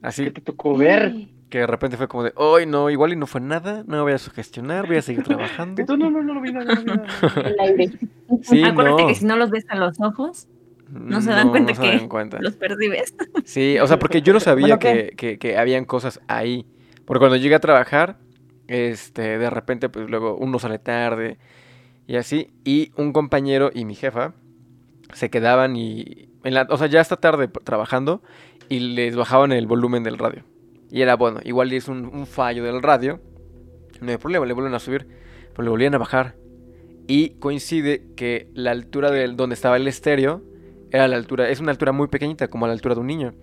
[0.00, 1.12] ¿Qué Así te tocó ver?
[1.48, 2.90] que de repente fue como de, ¡ay no!
[2.90, 5.82] Igual y no fue nada, no me voy a sugestionar, voy a seguir trabajando.
[5.86, 7.06] Tú, no, no, vi nada, no vi nada.
[7.42, 7.90] El aire.
[8.42, 9.08] Sí, Acuérdate no.
[9.08, 10.46] que si no los ves a los ojos,
[10.90, 12.38] no se dan cuenta se que dan cuenta.
[12.40, 13.14] los percibes.
[13.44, 15.16] Sí, o sea, porque yo no sabía Bueno, que, ¿qué?
[15.16, 16.66] que, que habían cosas ahí.
[17.06, 18.18] Porque cuando llegué a trabajar,
[18.68, 21.38] este, de repente, pues luego uno sale tarde
[22.06, 22.50] y así.
[22.64, 24.34] Y un compañero y mi jefa
[25.12, 26.28] se quedaban y.
[26.44, 28.22] En la, o sea, ya está tarde trabajando
[28.68, 30.44] y les bajaban el volumen del radio.
[30.90, 33.20] Y era bueno, igual es un, un fallo del radio.
[34.00, 35.08] No hay problema, le vuelven a subir.
[35.50, 36.36] Pero le volvían a bajar.
[37.08, 40.42] Y coincide que la altura del donde estaba el estéreo
[40.90, 43.34] era la altura, es una altura muy pequeñita, como a la altura de un niño.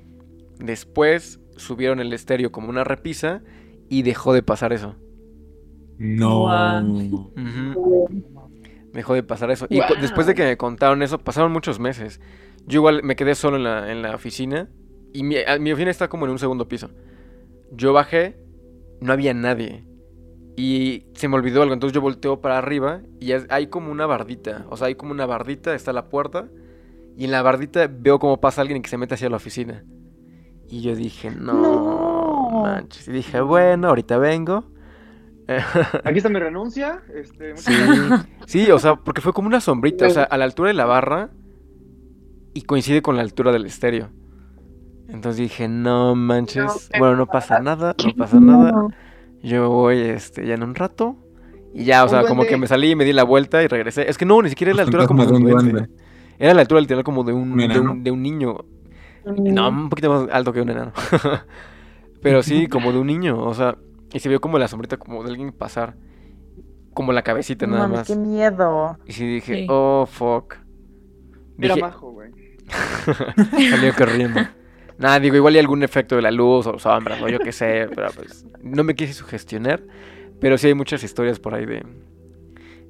[0.59, 3.41] Después subieron el estéreo como una repisa
[3.89, 4.95] y dejó de pasar eso.
[5.97, 6.39] No.
[6.41, 7.31] Guau.
[7.35, 8.23] Ujú.
[8.93, 9.67] Dejó de pasar eso.
[9.69, 12.21] Y después de que me contaron eso, pasaron muchos meses.
[12.65, 14.69] Yo igual me quedé solo en la, en la oficina.
[15.13, 16.89] Y mi, a- mi oficina está como en un segundo piso.
[17.71, 18.37] Yo bajé,
[19.01, 19.85] no había nadie.
[20.57, 21.73] Y se me olvidó algo.
[21.73, 24.65] Entonces yo volteo para arriba y es- hay como una bardita.
[24.69, 26.47] O sea, hay como una bardita, está la puerta.
[27.17, 29.83] Y en la bardita veo cómo pasa alguien que se mete hacia la oficina.
[30.67, 32.61] Y yo dije, no, No.
[32.63, 33.07] manches.
[33.07, 34.65] Y dije, bueno, ahorita vengo.
[36.03, 37.01] Aquí está mi renuncia.
[37.13, 37.73] Este, Sí,
[38.45, 40.85] sí, o sea, porque fue como una sombrita, o sea, a la altura de la
[40.85, 41.29] barra
[42.53, 44.09] y coincide con la altura del estéreo.
[45.07, 48.87] Entonces dije, no manches, No, bueno, no pasa nada, no pasa nada.
[49.43, 51.15] Yo voy este, ya en un rato.
[51.73, 54.09] Y ya, o sea, como que me salí y me di la vuelta y regresé.
[54.09, 55.89] Es que no, ni siquiera era la altura como de un duende.
[56.39, 57.91] Era la altura literal como de un, ¿Un de enano?
[57.91, 58.65] un, de un niño.
[59.25, 60.91] No, un poquito más alto que un enano.
[62.21, 63.77] Pero sí, como de un niño, o sea,
[64.13, 65.95] y se vio como la sombrita como de alguien pasar.
[66.93, 68.07] Como la cabecita nada mames, más.
[68.07, 68.97] qué miedo.
[69.05, 69.67] Y sí dije, Sí.
[69.69, 70.55] oh, fuck.
[71.59, 72.31] Era Dije, majo, güey.
[73.69, 74.41] salió corriendo.
[74.97, 77.89] Nada, digo, igual hay algún efecto de la luz o sombras o yo qué sé,
[77.93, 79.83] pero pues no me quise sugestionar.
[80.39, 81.85] Pero sí hay muchas historias por ahí de,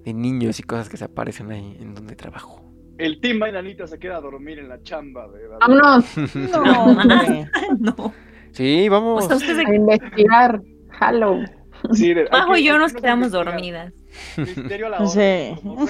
[0.03, 2.61] de niños y cosas que se aparecen ahí en donde trabajo.
[2.97, 5.59] El Team Mainanita se queda a dormir en la chamba de David.
[5.61, 7.49] Vámonos No, hombre.
[7.79, 8.13] no.
[8.51, 9.25] Sí, vamos.
[9.25, 10.61] O sea, ustedes a investigar.
[11.01, 11.39] Hello.
[11.93, 13.93] Sí, de- Majo y yo nos que quedamos dormidas.
[14.37, 15.19] Misterio a la Sí.
[15.19, 15.85] orden, como.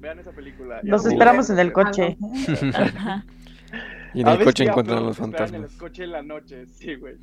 [0.00, 0.80] Vean esa película.
[0.82, 2.16] Lo esperamos en el coche.
[2.74, 3.24] Ajá.
[4.14, 5.72] y en el coche encuentran los esperan En fantasmas.
[5.72, 7.14] el coche en la noche, sí, güey.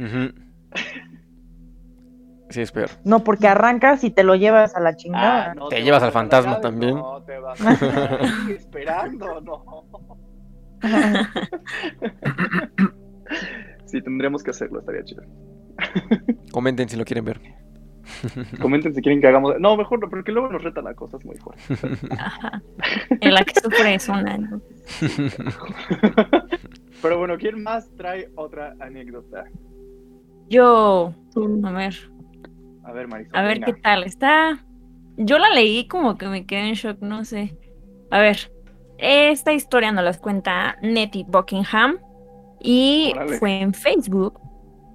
[2.50, 2.90] Sí, es peor.
[3.04, 5.52] No, porque arrancas y te lo llevas a la chingada.
[5.52, 6.96] Ah, no Te llevas vas al fantasma también.
[6.96, 7.74] No, te vas a
[8.50, 9.86] esperando, no.
[13.86, 15.24] Sí, tendremos que hacerlo, estaría chido.
[16.52, 17.40] Comenten si lo quieren ver.
[18.62, 19.60] Comenten si quieren que hagamos.
[19.60, 21.62] No, mejor no, porque luego nos reta la cosa, es muy fuerte.
[22.18, 22.62] Ajá.
[23.22, 24.38] En la que sufre es una.
[24.38, 24.62] ¿no?
[27.02, 29.46] Pero bueno, ¿quién más trae otra anécdota?
[30.50, 31.14] Yo,
[31.64, 31.96] a ver,
[32.84, 33.36] A ver, Marisol.
[33.36, 33.66] a ver venga.
[33.66, 34.04] qué tal.
[34.04, 34.64] Está.
[35.18, 37.58] Yo la leí como que me quedé en shock, no sé.
[38.12, 38.52] A ver,
[38.98, 41.98] esta historia nos las cuenta Nettie Buckingham
[42.62, 43.38] y Órale.
[43.40, 44.40] fue en Facebook.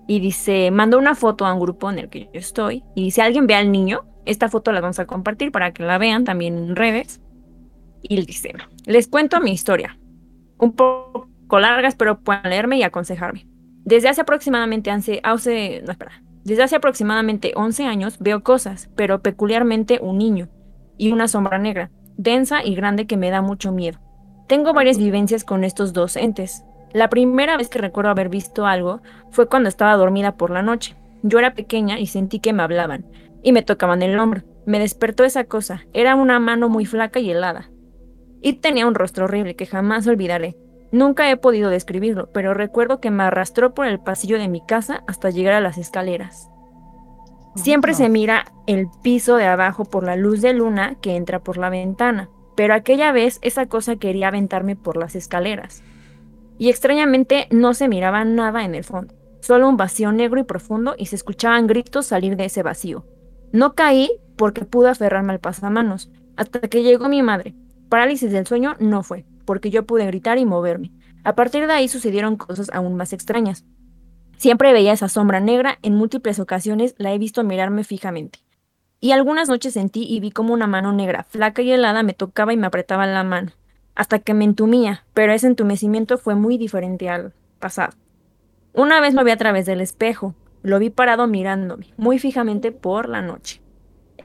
[0.07, 2.85] Y dice, mandó una foto a un grupo en el que yo estoy.
[2.95, 5.99] Y si alguien ve al niño, esta foto la vamos a compartir para que la
[5.99, 7.21] vean también en redes.
[8.03, 8.53] Y él dice,
[8.87, 9.99] les cuento mi historia.
[10.59, 11.29] Un poco
[11.61, 13.47] larga, espero puedan leerme y aconsejarme.
[13.85, 16.23] Desde hace aproximadamente, hace, hace- no, espera.
[16.45, 20.49] Desde hace aproximadamente 11 años veo cosas, pero peculiarmente un niño
[20.99, 24.01] y una sombra negra, densa y grande que me da mucho miedo.
[24.49, 26.65] Tengo varias vivencias con estos dos entes.
[26.93, 29.01] La primera vez que recuerdo haber visto algo
[29.31, 30.95] fue cuando estaba dormida por la noche.
[31.23, 33.07] Yo era pequeña y sentí que me hablaban
[33.43, 34.43] y me tocaban el hombro.
[34.67, 35.85] Me despertó esa cosa.
[35.93, 37.71] Era una mano muy flaca y helada.
[38.41, 40.57] Y tenía un rostro horrible que jamás olvidaré.
[40.91, 45.03] Nunca he podido describirlo, pero recuerdo que me arrastró por el pasillo de mi casa
[45.07, 46.51] hasta llegar a las escaleras.
[47.55, 51.57] Siempre se mira el piso de abajo por la luz de luna que entra por
[51.57, 55.83] la ventana, pero aquella vez esa cosa quería aventarme por las escaleras.
[56.63, 60.95] Y extrañamente no se miraba nada en el fondo, solo un vacío negro y profundo
[60.97, 63.05] y se escuchaban gritos salir de ese vacío.
[63.51, 67.57] No caí porque pude aferrarme al pasamanos, hasta que llegó mi madre.
[67.89, 70.93] Parálisis del sueño no fue, porque yo pude gritar y moverme.
[71.25, 73.65] A partir de ahí sucedieron cosas aún más extrañas.
[74.37, 78.39] Siempre veía esa sombra negra, en múltiples ocasiones la he visto mirarme fijamente.
[79.01, 82.53] Y algunas noches sentí y vi como una mano negra, flaca y helada, me tocaba
[82.53, 83.51] y me apretaba la mano,
[83.95, 87.93] hasta que me entumía, pero ese entumecimiento fue muy diferente al pasado.
[88.73, 93.09] Una vez lo vi a través del espejo, lo vi parado mirándome, muy fijamente por
[93.09, 93.61] la noche.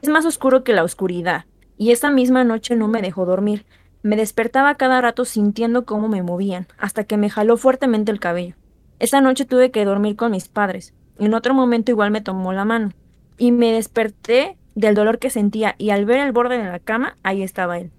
[0.00, 1.44] Es más oscuro que la oscuridad,
[1.76, 3.66] y esa misma noche no me dejó dormir.
[4.02, 8.54] Me despertaba cada rato sintiendo cómo me movían, hasta que me jaló fuertemente el cabello.
[8.98, 10.94] Esa noche tuve que dormir con mis padres.
[11.18, 12.90] En otro momento igual me tomó la mano.
[13.36, 17.16] Y me desperté del dolor que sentía y al ver el borde de la cama,
[17.22, 17.90] ahí estaba él.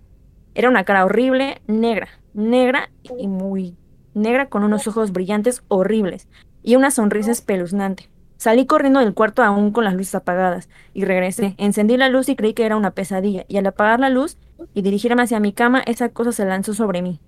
[0.55, 3.77] Era una cara horrible, negra, negra y muy
[4.13, 6.27] negra con unos ojos brillantes horribles
[6.63, 8.09] y una sonrisa espeluznante.
[8.37, 11.55] Salí corriendo del cuarto aún con las luces apagadas y regresé.
[11.57, 14.37] Encendí la luz y creí que era una pesadilla y al apagar la luz
[14.73, 17.19] y dirigirme hacia mi cama, esa cosa se lanzó sobre mí.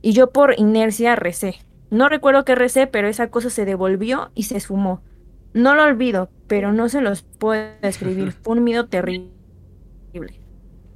[0.00, 1.56] Y yo por inercia recé.
[1.90, 5.02] No recuerdo qué recé, pero esa cosa se devolvió y se esfumó.
[5.52, 8.32] No lo olvido, pero no se los puedo describir.
[8.42, 9.30] Fue un miedo terrible.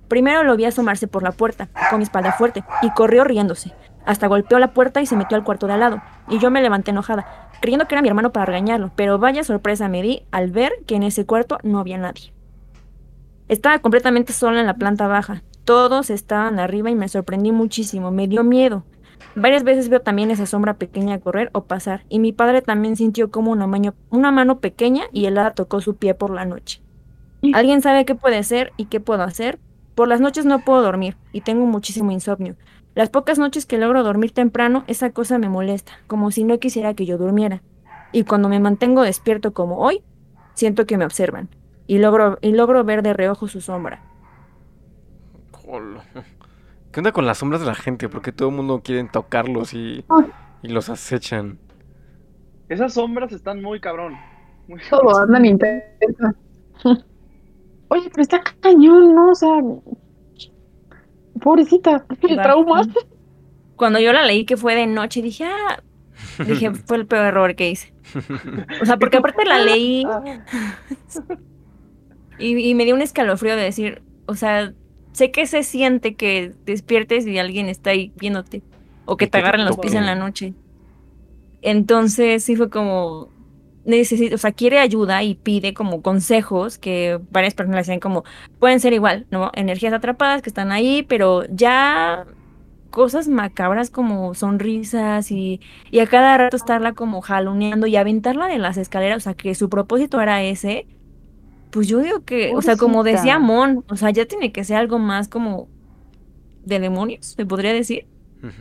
[0.09, 3.73] Primero lo vi asomarse por la puerta, con mi espalda fuerte, y corrió riéndose.
[4.07, 6.62] Hasta golpeó la puerta y se metió al cuarto de al lado, y yo me
[6.62, 10.51] levanté enojada, creyendo que era mi hermano para regañarlo, pero vaya sorpresa me di al
[10.51, 12.33] ver que en ese cuarto no había nadie.
[13.49, 15.42] Estaba completamente sola en la planta baja.
[15.64, 18.85] Todos estaban arriba y me sorprendí muchísimo, me dio miedo.
[19.35, 23.31] Varias veces veo también esa sombra pequeña correr o pasar, y mi padre también sintió
[23.31, 23.68] como una,
[24.11, 26.83] una mano pequeña y helada tocó su pie por la noche.
[27.55, 29.59] ¿Alguien sabe qué puede ser y qué puedo hacer?
[29.99, 32.55] Por las noches no puedo dormir y tengo muchísimo insomnio.
[32.95, 36.95] Las pocas noches que logro dormir temprano, esa cosa me molesta, como si no quisiera
[36.95, 37.65] que yo durmiera.
[38.13, 40.05] Y cuando me mantengo despierto como hoy,
[40.55, 41.49] siento que me observan
[41.89, 44.01] y logro, y logro ver de reojo su sombra.
[46.93, 48.09] ¿Qué onda con las sombras de la gente?
[48.09, 50.05] Porque todo el mundo quiere tocarlos y,
[50.63, 51.59] y los acechan.
[52.69, 54.15] Esas sombras están muy cabrón.
[54.69, 56.37] Muy Todo andan intensos.
[57.88, 59.31] Oye, pero está cañón, ¿no?
[59.31, 59.61] O sea,
[61.40, 62.87] pobrecita, el trauma.
[63.77, 65.83] Cuando yo la leí que fue de noche, dije, ah,
[66.44, 67.92] dije, fue el peor error que hice.
[68.83, 70.05] O sea, porque aparte la leí
[72.38, 74.72] y, y me dio un escalofrío de decir, o sea,
[75.12, 78.62] sé que se siente que despiertes y alguien está ahí viéndote
[79.05, 80.55] o que te agarren los pies en la noche.
[81.62, 83.31] Entonces sí fue como
[83.85, 88.25] necesito, o sea, quiere ayuda y pide como consejos que varias personas le decían como
[88.59, 89.51] pueden ser igual, ¿no?
[89.55, 92.27] Energías atrapadas que están ahí, pero ya
[92.91, 95.61] cosas macabras como sonrisas y,
[95.91, 99.55] y a cada rato estarla como jaloneando y aventarla de las escaleras, o sea, que
[99.55, 100.87] su propósito era ese,
[101.71, 104.77] pues yo digo que, o sea, como decía Mon, o sea, ya tiene que ser
[104.77, 105.69] algo más como
[106.64, 108.07] de demonios, se podría decir.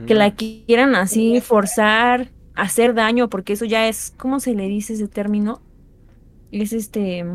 [0.07, 4.93] Que la quieran así forzar, hacer daño, porque eso ya es, ¿cómo se le dice
[4.93, 5.61] ese término?
[6.51, 7.25] Es este...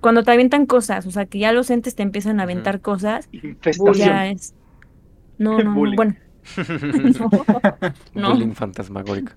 [0.00, 3.28] Cuando te avientan cosas, o sea, que ya los entes te empiezan a aventar cosas,
[3.94, 4.54] ya es...
[5.38, 6.14] No, no, no, bueno.
[8.14, 8.30] no.
[8.30, 9.32] Bullying fantasmagórico.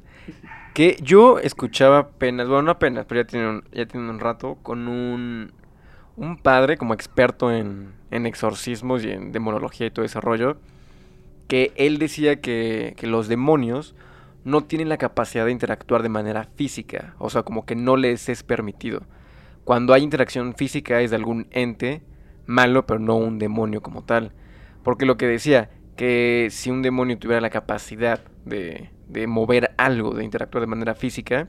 [0.74, 4.58] Que yo escuchaba apenas, bueno, no apenas, pero ya tiene un, ya tiene un rato,
[4.62, 5.52] con un,
[6.18, 10.58] un padre como experto en, en exorcismos y en demonología y todo ese rollo,
[11.48, 13.96] que él decía que, que los demonios
[14.44, 18.30] no tienen la capacidad de interactuar de manera física, o sea, como que no les
[18.30, 19.04] es permitido.
[19.64, 22.02] Cuando hay interacción física es de algún ente
[22.46, 24.34] malo, pero no un demonio como tal.
[24.84, 30.14] Porque lo que decía, que si un demonio tuviera la capacidad de, de mover algo,
[30.14, 31.48] de interactuar de manera física,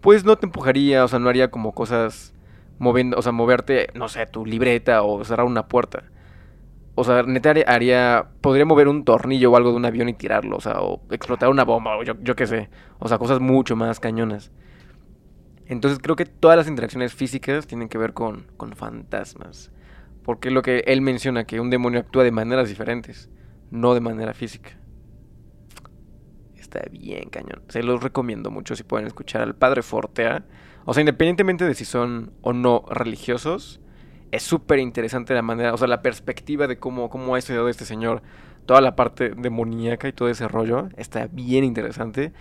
[0.00, 2.34] pues no te empujaría, o sea, no haría como cosas
[2.78, 6.04] moviendo, o sea, moverte, no sé, tu libreta o cerrar una puerta.
[6.96, 10.56] O sea, neta haría, podría mover un tornillo o algo de un avión y tirarlo,
[10.56, 12.70] o sea, o explotar una bomba, o yo, yo qué sé.
[12.98, 14.50] O sea, cosas mucho más cañonas.
[15.66, 19.70] Entonces creo que todas las interacciones físicas tienen que ver con, con fantasmas.
[20.24, 23.30] Porque lo que él menciona, que un demonio actúa de maneras diferentes,
[23.70, 24.76] no de manera física
[26.66, 27.62] está bien cañón.
[27.68, 30.44] Se los recomiendo mucho si pueden escuchar al Padre Fortea.
[30.84, 33.80] O sea, independientemente de si son o no religiosos,
[34.30, 37.84] es súper interesante la manera, o sea, la perspectiva de cómo, cómo ha estudiado este
[37.84, 38.22] señor
[38.66, 40.88] toda la parte demoníaca y todo ese rollo.
[40.96, 42.32] Está bien interesante.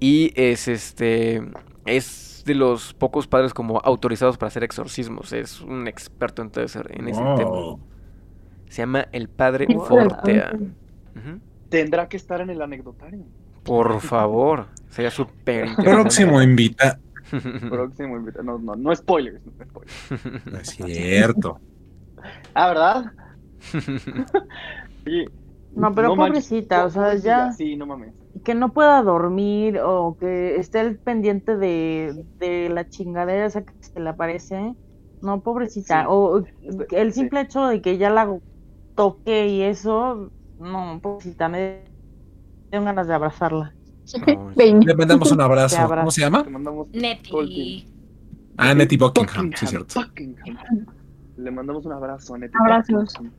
[0.00, 1.42] Y es este.
[1.84, 5.32] Es de los pocos padres como autorizados para hacer exorcismos.
[5.32, 7.76] Es un experto en, todo ese, en ese tema.
[8.68, 10.52] Se llama el Padre Fortea.
[11.68, 13.24] Tendrá que estar en el anecdotario.
[13.64, 16.98] Por favor, sería súper Próximo invita.
[17.68, 18.42] Próximo invita.
[18.42, 19.44] No, no, no spoilers.
[19.44, 19.94] No, spoilers.
[20.50, 21.60] no es cierto.
[22.54, 23.04] ah, ¿verdad?
[25.70, 27.52] no, pero pobrecita, o sea, ya.
[27.52, 28.14] Sí, no mames.
[28.44, 33.72] que no pueda dormir o que esté el pendiente de, de la chingadera esa que
[33.80, 34.74] se le aparece.
[35.20, 36.02] No, pobrecita.
[36.02, 36.06] Sí.
[36.08, 36.42] O
[36.90, 37.20] el Sí.
[37.20, 38.38] simple hecho de que ya la
[38.94, 41.84] toque y eso, no, pobrecita, me
[42.70, 43.76] tengo ganas de abrazarla.
[44.56, 44.80] Vein.
[44.80, 45.78] Le mandamos un abrazo.
[45.78, 46.00] Abrazo.
[46.00, 46.44] ¿Cómo se llama?
[47.30, 47.86] Colby.
[48.56, 50.00] Ah, Nettie Buckingham, sí, cierto.
[50.00, 50.58] Buckingham.
[51.36, 53.12] Le mandamos un abrazo a Nettie Abrazos.
[53.14, 53.32] Buckingham.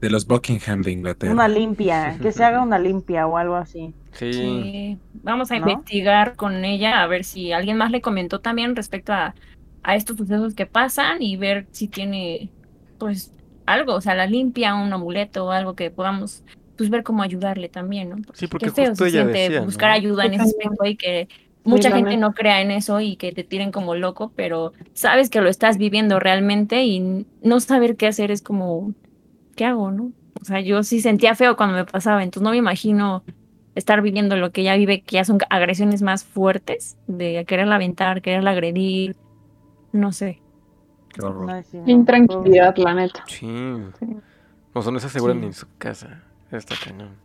[0.00, 1.32] De los Buckingham de Inglaterra.
[1.32, 3.94] Una limpia, que se haga una limpia o algo así.
[4.10, 4.32] Sí.
[4.32, 5.70] Sí, vamos a ¿No?
[5.70, 9.36] investigar con ella a ver si alguien más le comentó también respecto a,
[9.84, 12.50] a estos sucesos que pasan y ver si tiene
[12.98, 13.32] pues
[13.64, 16.42] algo, o sea, la limpia, un amuleto o algo que podamos
[16.82, 18.16] pues ver cómo ayudarle también, ¿no?
[18.32, 19.94] Sí, porque qué feo justo se ella siente decía, buscar ¿no?
[19.96, 21.28] ayuda en ese aspecto y que
[21.64, 25.40] mucha gente no crea en eso y que te tiren como loco, pero sabes que
[25.40, 28.92] lo estás viviendo realmente y no saber qué hacer es como,
[29.54, 30.10] ¿qué hago, no?
[30.40, 33.22] O sea, yo sí sentía feo cuando me pasaba, entonces no me imagino
[33.76, 38.22] estar viviendo lo que ella vive, que ya son agresiones más fuertes, de quererla aventar,
[38.22, 39.14] quererla agredir,
[39.92, 40.40] no sé.
[41.14, 41.62] Qué horror.
[41.86, 43.22] Intranquilidad, la neta.
[43.28, 43.46] Sí.
[43.98, 44.06] Sí.
[44.06, 45.40] No, o sea, no se aseguran Sí.
[45.42, 46.22] ni en su casa.
[46.52, 47.16] Está cañón.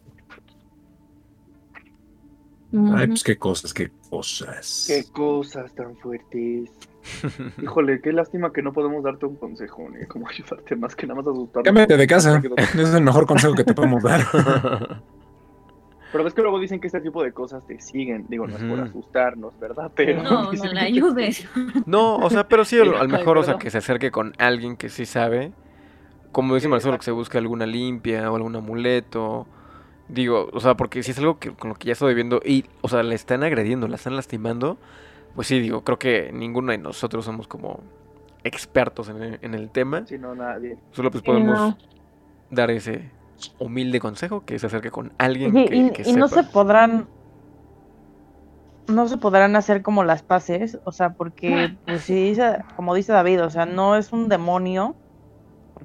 [2.96, 4.86] Ay, pues qué cosas, qué cosas.
[4.88, 6.70] Qué cosas tan fuertes.
[7.62, 11.22] Híjole, qué lástima que no podemos darte un consejo, ni cómo ayudarte más que nada
[11.22, 11.63] más asustar.
[11.63, 12.42] Cámbiate de casa.
[12.58, 14.22] Ese es el mejor consejo que te podemos dar.
[16.12, 18.26] Pero ves que luego dicen que este tipo de cosas te siguen.
[18.30, 19.92] Digo, no es por asustarnos, ¿verdad?
[19.94, 21.48] Pero No, no la ayudes.
[21.86, 24.34] No, o sea, pero sí, a lo Ay, mejor, o sea, que se acerque con
[24.38, 25.52] alguien que sí sabe.
[26.38, 29.47] Como dice Sí, Marcelo, que se busque alguna limpia o algún amuleto.
[30.08, 32.63] Digo, o sea, porque si es algo que, con lo que ya estoy viviendo y,
[32.82, 34.78] o sea, le están agrediendo, la están lastimando,
[35.34, 37.80] pues sí, digo, creo que ninguno de nosotros somos como
[38.43, 40.06] expertos en el, en el tema.
[40.06, 40.78] Si no, nadie.
[40.91, 41.78] Solo pues Sí, podemos no.
[42.52, 43.10] dar ese
[43.58, 47.08] humilde consejo que se acerque con alguien Y, que, y- que y no se podrán
[48.88, 53.12] no se podrán hacer como las paces, o sea, porque pues sí dice, como dice
[53.12, 54.95] David, o sea, no es un demonio,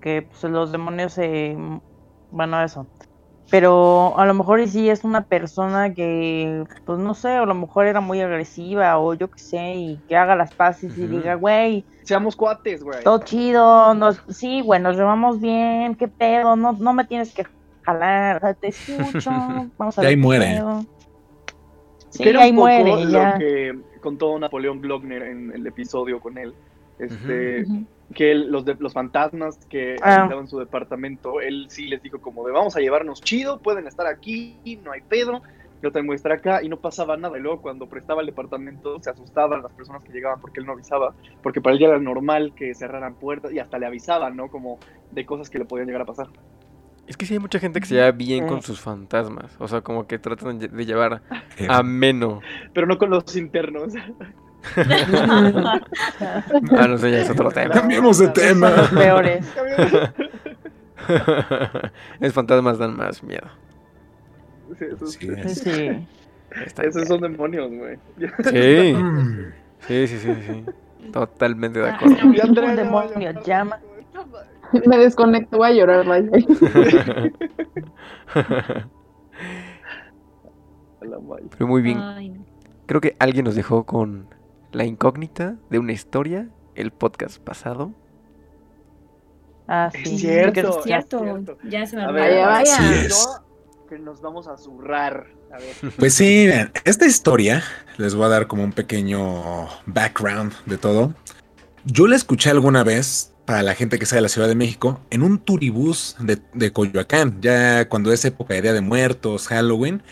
[0.02, 1.56] porque pues los demonios se
[2.30, 2.88] bueno, eso.
[3.50, 7.54] Pero a lo mejor y sí es una persona que, pues no sé, a lo
[7.54, 11.18] mejor era muy agresiva o yo qué sé, y que haga las paces y Ujú.
[11.18, 13.04] diga, güey, Seamos cuates, güey.
[13.04, 17.44] todo chido, nos, sí, güey, nos llevamos bien, qué pedo, no, no me tienes que
[17.82, 19.30] jalar, o sea, te escucho,
[19.78, 20.46] vamos a Y ahí ver qué muere.
[20.56, 20.86] pedo.
[22.08, 23.34] Sí, era ahí un poco muere, ya.
[23.34, 26.54] lo que contó Napoleón Glockner en el episodio con él.
[26.98, 27.86] Este, Ujú.
[28.12, 30.20] Que él- los, de, los fantasmas que Ah.
[30.22, 34.06] habitaban su departamento, él sí les dijo como de vamos a llevarnos chido, pueden estar
[34.06, 35.42] aquí, no hay pedo,
[35.82, 37.36] yo también voy a estar acá y no pasaba nada.
[37.36, 40.72] Y luego cuando prestaba el departamento se asustaban las personas que llegaban porque él no
[40.72, 44.48] avisaba, porque para él ya era normal que cerraran puertas y hasta le avisaban, ¿no?
[44.48, 44.78] Como
[45.10, 46.28] de cosas que le podían llegar a pasar.
[47.08, 49.56] Es que sí hay mucha gente que se lleva bien con sus fantasmas.
[49.58, 51.20] O sea, como que tratan de llevar
[51.58, 52.40] Eh, ameno.
[52.72, 53.92] Pero no con los internos.
[56.78, 57.74] Ah, no sé, ya es otro tema.
[57.74, 58.70] Cambiemos de Son tema.
[58.70, 59.44] los peores.
[62.20, 63.46] es fantasmas dan más miedo.
[64.78, 65.58] Sí, esos, Sí, Sí, es.
[65.60, 66.06] sí.
[66.66, 67.98] Está esos son demonios, güey.
[68.44, 69.52] Sí, Mm.
[69.80, 70.64] sí, sí, sí, sí.
[71.12, 72.26] Totalmente de Ah, acuerdo.
[72.26, 73.78] Un demonio llama.
[74.86, 76.30] Me desconecto, voy a llorar, vaya.
[81.00, 81.44] A la madre.
[81.50, 81.98] Pero muy bien.
[81.98, 82.16] No.
[82.86, 84.26] Creo que alguien nos dejó con
[84.72, 87.92] la incógnita de una historia el podcast pasado.
[89.68, 90.18] Ah, Es sí.
[90.18, 90.52] cierto.
[90.52, 91.58] Que- Es es cierto, cierto.
[91.68, 93.10] ya se me A ver, Vaya, es.
[93.10, 95.26] no, que nos vamos a zurrar.
[95.52, 95.74] A ver.
[95.98, 96.48] Pues sí,
[96.84, 97.62] esta historia
[97.98, 101.14] les voy a dar como un pequeño background de todo.
[101.84, 105.00] Yo la escuché alguna vez para la gente que sea de la Ciudad de México
[105.10, 110.02] en un turibús de, de Coyoacán, ya cuando es época de Día de Muertos, Halloween.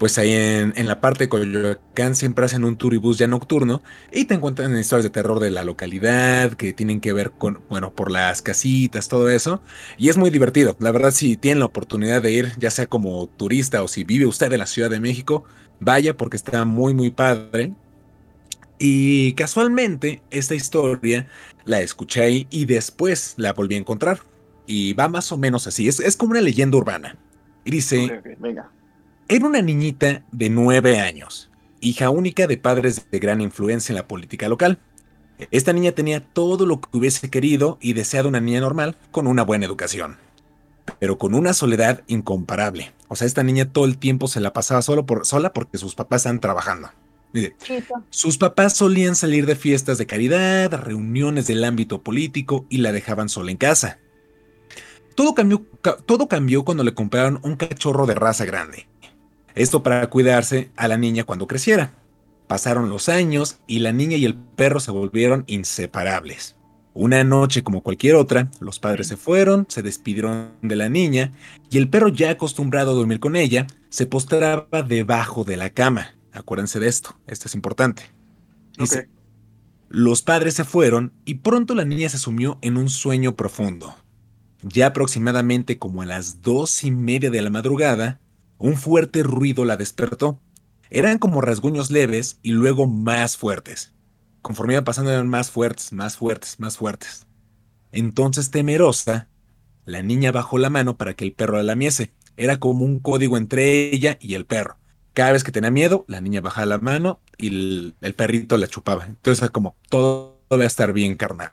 [0.00, 4.32] Pues ahí en, la parte de Coyoacán siempre hacen un turibús ya nocturno y te
[4.32, 8.40] encuentran historias de terror de la localidad que tienen que ver con, bueno, por las
[8.40, 9.60] casitas, todo eso.
[9.98, 10.74] Y es muy divertido.
[10.80, 14.24] La verdad, si tienen la oportunidad de ir, ya sea como turista o si vive
[14.24, 15.44] usted en la Ciudad de México,
[15.80, 17.74] vaya porque está muy, muy padre.
[18.78, 21.28] Y casualmente, esta historia
[21.66, 24.20] la escuché ahí y después la volví a encontrar.
[24.66, 25.88] Y va más o menos así.
[25.88, 27.18] Es, es como una leyenda urbana.
[27.66, 28.22] Y dice...
[28.38, 28.70] Venga.
[29.32, 31.50] Era una niñita de nueve años,
[31.80, 34.80] hija única de padres de gran influencia en la política local.
[35.52, 39.44] Esta niña tenía todo lo que hubiese querido y deseado una niña normal con una
[39.44, 40.18] buena educación,
[40.98, 42.92] pero con una soledad incomparable.
[43.06, 45.94] O sea, esta niña todo el tiempo se la pasaba solo por, sola porque sus
[45.94, 46.90] papás estaban trabajando.
[47.32, 47.54] Mire,
[48.10, 53.28] sus papás solían salir de fiestas de caridad, reuniones del ámbito político y la dejaban
[53.28, 54.00] sola en casa.
[55.14, 58.88] Todo cambió, ca- todo cambió cuando le compraron un cachorro de raza grande.
[59.54, 61.92] Esto para cuidarse a la niña cuando creciera.
[62.46, 66.56] Pasaron los años y la niña y el perro se volvieron inseparables.
[66.92, 71.32] Una noche como cualquier otra, los padres se fueron, se despidieron de la niña
[71.70, 76.16] y el perro ya acostumbrado a dormir con ella, se postraba debajo de la cama.
[76.32, 78.02] Acuérdense de esto, esto es importante.
[78.76, 79.08] Dice,
[79.88, 83.94] los padres se fueron y pronto la niña se sumió en un sueño profundo.
[84.62, 88.20] Ya aproximadamente como a las dos y media de la madrugada,
[88.60, 90.38] un fuerte ruido la despertó.
[90.90, 93.94] Eran como rasguños leves y luego más fuertes.
[94.42, 97.26] Conforme iban pasando eran más fuertes, más fuertes, más fuertes.
[97.90, 99.28] Entonces, temerosa,
[99.86, 102.12] la niña bajó la mano para que el perro la lamiese.
[102.36, 104.76] Era como un código entre ella y el perro.
[105.14, 109.06] Cada vez que tenía miedo, la niña bajaba la mano y el, perrito la chupaba.
[109.06, 111.52] Entonces, como todo va a estar bien carnal.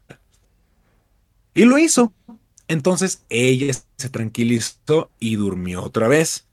[1.54, 2.14] Y lo hizo.
[2.68, 6.47] Entonces ella se tranquilizó y durmió otra vez.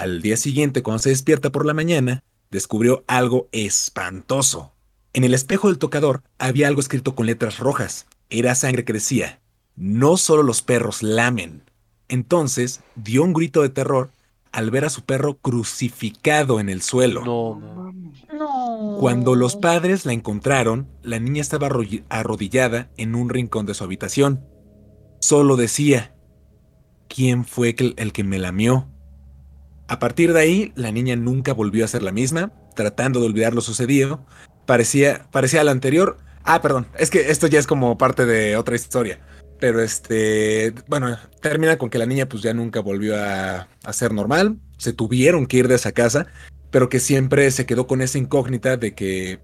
[0.00, 4.72] Al día siguiente, cuando se despierta por la mañana, descubrió algo espantoso.
[5.12, 8.06] En el espejo del tocador había algo escrito con letras rojas.
[8.30, 9.40] Era sangre que decía,
[9.76, 11.64] no solo los perros lamen.
[12.08, 14.08] Entonces dio un grito de terror
[14.52, 17.22] al ver a su perro crucificado en el suelo.
[17.22, 17.92] No,
[18.32, 18.96] No.
[19.00, 23.84] Cuando los padres la encontraron, la niña estaba arro- arrodillada en un rincón de su
[23.84, 24.46] habitación.
[25.20, 26.14] Solo decía,
[27.06, 28.88] ¿quién fue el que me lamió?
[29.90, 33.54] A partir de ahí, la niña nunca volvió a ser la misma, tratando de olvidar
[33.54, 34.24] lo sucedido.
[34.64, 36.18] Parecía, parecía la anterior.
[36.44, 39.18] Ah, perdón, es que esto ya es como parte de otra historia.
[39.58, 44.14] Pero este, bueno, termina con que la niña pues ya nunca volvió a, a ser
[44.14, 44.60] normal.
[44.78, 46.28] Se tuvieron que ir de esa casa,
[46.70, 49.40] pero que siempre se quedó con esa incógnita de que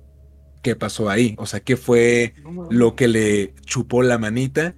[0.63, 1.35] qué pasó ahí.
[1.39, 2.35] O sea, qué fue
[2.71, 4.77] lo que le chupó la manita.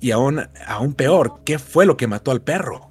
[0.00, 2.90] Y aún, aún peor, ¿qué fue lo que mató al perro?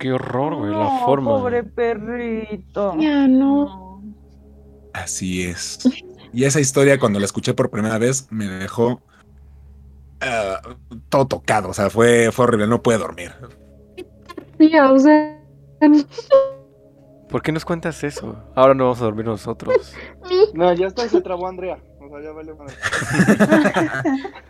[0.00, 1.30] Qué horror, güey, la No, forma.
[1.30, 2.96] Pobre perrito.
[2.98, 4.02] Ya no.
[4.92, 5.78] Así es.
[6.32, 9.00] Y esa historia, cuando la escuché por primera vez, me dejó
[10.20, 10.60] ah,
[11.08, 11.68] todo tocado.
[11.68, 13.32] O sea, fue, fue horrible, no pude dormir.
[14.58, 15.38] Tía, o sea.
[17.28, 18.36] ¿Por qué nos cuentas eso?
[18.56, 19.94] Ahora no vamos a dormir nosotros.
[20.54, 21.78] No, ya está, se trabó Andrea.
[22.00, 22.74] O sea, ya vale madre.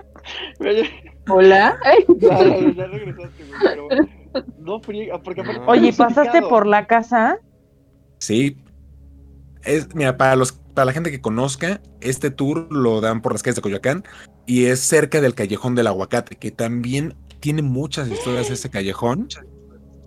[0.61, 1.79] Ya, Hola.
[2.19, 3.89] Ya, ya, ya regresaste, güey, pero
[4.59, 7.39] no friega, porque aparte Oye, ¿pasaste por la casa?
[8.19, 8.57] Sí.
[9.65, 13.43] Es, mira, para, los, para la gente que conozca, este tour lo dan por las
[13.43, 14.05] calles de Coyoacán
[14.47, 19.29] y es cerca del Callejón del Aguacate, que también tiene muchas historias ese callejón.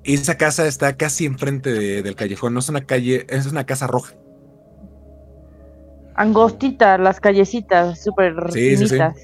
[0.04, 3.88] Esa casa está casi enfrente de- del callejón, no es una calle, es una casa
[3.88, 4.14] roja.
[6.16, 8.86] Angostita, las callecitas, súper Sí, sí, sí.
[8.88, 9.16] finitas.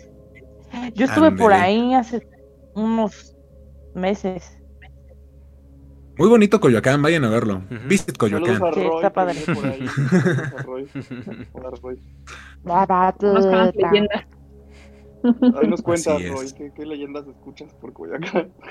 [0.96, 2.28] Yo estuve por ahí hace
[2.76, 3.36] unos
[3.94, 4.59] meses.
[6.20, 7.56] Muy bonito Coyoacán, vayan a verlo.
[7.72, 7.88] Ujú.
[7.88, 8.62] Visit Coyoacán.
[8.62, 9.36] A Sí, Roy, está padre.
[9.54, 9.86] por ahí.
[10.58, 10.88] A Roy.
[11.54, 12.00] Hola, Roy.
[13.34, 14.26] Las leyendas.
[15.24, 16.22] Ahí nos cuentas.
[16.30, 18.52] Roy, ¿qué, qué leyendas escuchas por Coyoacán?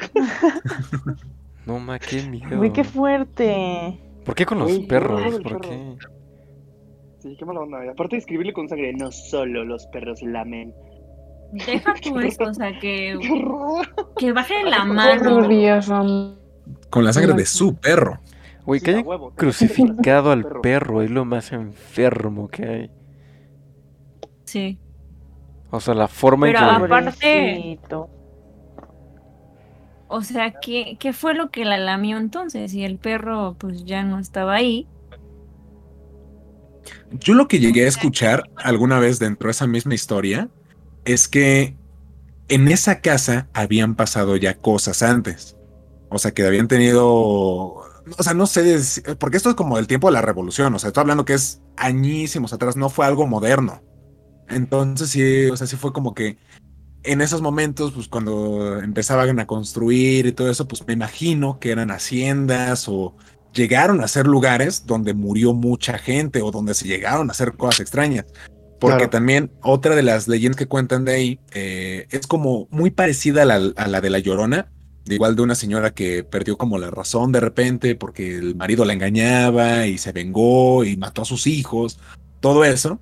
[1.66, 2.58] No, ma, qué miedo.
[2.58, 4.00] Uy, qué fuerte.
[4.24, 5.20] ¿Por qué con los qué perros?
[5.34, 5.60] ¿Por perro.
[5.60, 5.96] qué?
[7.18, 7.78] Sí, qué mala onda.
[7.90, 10.72] Aparte de escribirle con sangre, no solo los perros lamen.
[11.52, 13.86] Deja tú eso, o sea, que, ¡Qué horror!
[14.16, 15.46] que baje la mano.
[16.90, 18.20] Con la sangre de su perro.
[18.64, 19.04] Güey, que hayan
[19.34, 21.02] crucificado al Perro.
[21.02, 22.90] es lo más enfermo que hay.
[24.44, 24.78] Sí.
[25.70, 26.74] O sea, la forma en Pero que...
[26.84, 27.78] aparte-.
[30.08, 32.72] O sea, ¿qué, ¿qué fue lo que la lamió entonces?
[32.72, 34.86] Y el perro, pues ya no estaba ahí.
[37.10, 40.48] Yo lo que llegué a escuchar alguna vez dentro de esa misma historia
[41.04, 41.76] es que
[42.48, 45.57] en esa casa habían pasado ya cosas antes.
[46.10, 47.06] O sea, que habían tenido.
[47.06, 48.78] O sea, no sé,
[49.18, 50.74] porque esto es como el tiempo de la revolución.
[50.74, 53.82] O sea, estoy hablando que es añísimos atrás, no fue algo moderno.
[54.48, 56.38] Entonces, sí, o sea, sí fue como que
[57.04, 61.70] en esos momentos, pues cuando empezaban a construir y todo eso, pues me imagino que
[61.70, 63.14] eran haciendas o
[63.52, 67.80] llegaron a ser lugares donde murió mucha gente o donde se llegaron a hacer cosas
[67.80, 68.26] extrañas.
[68.80, 69.10] Porque Claro.
[69.10, 73.44] también otra de las leyendas que cuentan de ahí eh, es como muy parecida a
[73.44, 74.70] la, a la de la Llorona,
[75.14, 78.92] igual de una señora que perdió como la razón de repente porque el marido la
[78.92, 81.98] engañaba y se vengó y mató a sus hijos,
[82.40, 83.00] todo eso.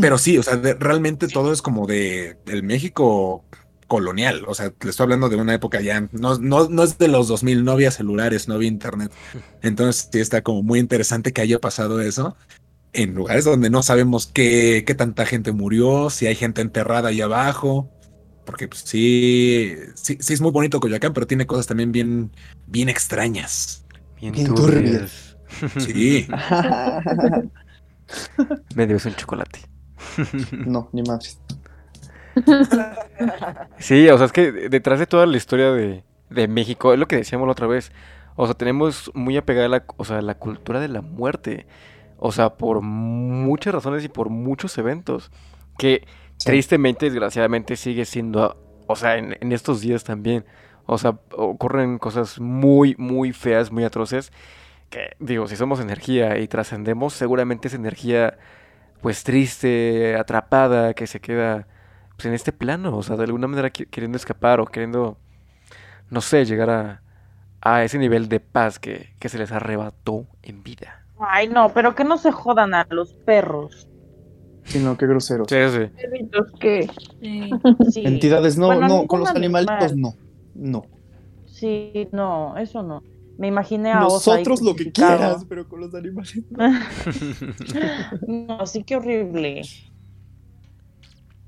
[0.00, 3.44] Pero sí, o sea, de- realmente todo es como de el México
[3.86, 7.06] colonial, o sea, le estoy hablando de una época ya, no, no, no es de
[7.08, 9.12] los 2000, no había celulares, no había internet.
[9.62, 12.36] Entonces sí está como muy interesante que haya pasado eso
[12.92, 17.20] en lugares donde no sabemos qué, qué tanta gente murió, si hay gente enterrada ahí
[17.20, 17.90] abajo,
[18.46, 22.32] porque pues, sí, sí, sí es muy bonito Coyoacán, pero tiene cosas también bien,
[22.66, 23.86] bien extrañas.
[24.16, 24.56] Bien Bien turbias.
[24.56, 25.36] turbias.
[25.78, 26.26] Sí.
[28.74, 29.60] Me debes un chocolate.
[30.52, 31.40] no, ni más.
[33.78, 37.06] Sí, o sea, es que detrás de toda la historia de, de México, es lo
[37.08, 37.92] que decíamos la otra vez.
[38.36, 41.66] O sea, tenemos muy apegada la, o sea, la cultura de la muerte.
[42.18, 45.30] O sea, por muchas razones y por muchos eventos.
[45.78, 46.06] Que
[46.38, 46.52] Sí.
[46.52, 48.56] tristemente, desgraciadamente, sigue siendo,
[48.86, 50.44] o sea, en, en estos días también.
[50.86, 54.32] O sea, ocurren cosas muy, muy feas, muy atroces.
[54.90, 58.38] Que, digo, si somos energía y trascendemos, seguramente es energía,
[59.00, 61.68] pues triste, atrapada, que se queda
[62.16, 62.96] pues, en este plano.
[62.96, 65.18] O sea, de alguna manera queriendo escapar o queriendo,
[66.10, 67.02] no sé, llegar a,
[67.60, 71.06] a ese nivel de paz que, que se les arrebató en vida.
[71.18, 73.88] Ay, no, pero que no se jodan a los perros.
[74.66, 75.46] Sí, no, qué groseros.
[75.48, 75.86] Sí, sí.
[76.00, 76.88] Perritos que
[77.20, 77.50] Sí.
[77.92, 78.02] Sí.
[78.04, 80.00] Entidades, no, Bueno, no, con los animalitos animal.
[80.00, 80.14] no.
[80.54, 80.82] No.
[81.46, 83.02] Sí, no, eso no.
[83.38, 86.40] Me imaginé a Nosotros lo que quieras, pero con los animales.
[88.26, 89.62] No, sí, qué horrible.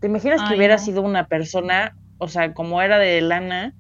[0.00, 0.82] ¿Te imaginas que hubiera no.
[0.82, 3.74] sido una persona, o sea, como era de lana,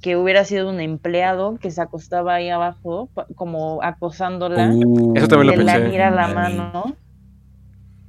[0.00, 5.58] que hubiera sido un empleado que se acostaba ahí abajo, como acosándola, Uh, Eso también
[5.58, 5.88] lo pensé.
[5.88, 6.96] mira la mano?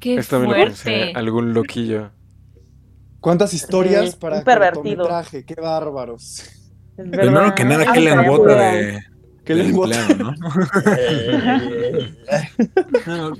[0.06, 0.84] Qué Esto también lo pensé.
[0.84, 1.14] fuerte.
[1.16, 2.12] Algún loquillo.
[3.20, 4.98] ¿Cuántas historias Sí, para un pervertido.
[5.04, 5.44] cortometraje?
[5.46, 6.44] Qué bárbaros.
[6.96, 8.74] Primero que nada, Ay, ¿qué le para embota jugar.
[8.76, 9.04] de,
[9.44, 10.00] ¿Qué del le embota?
[10.08, 10.36] empleado, no?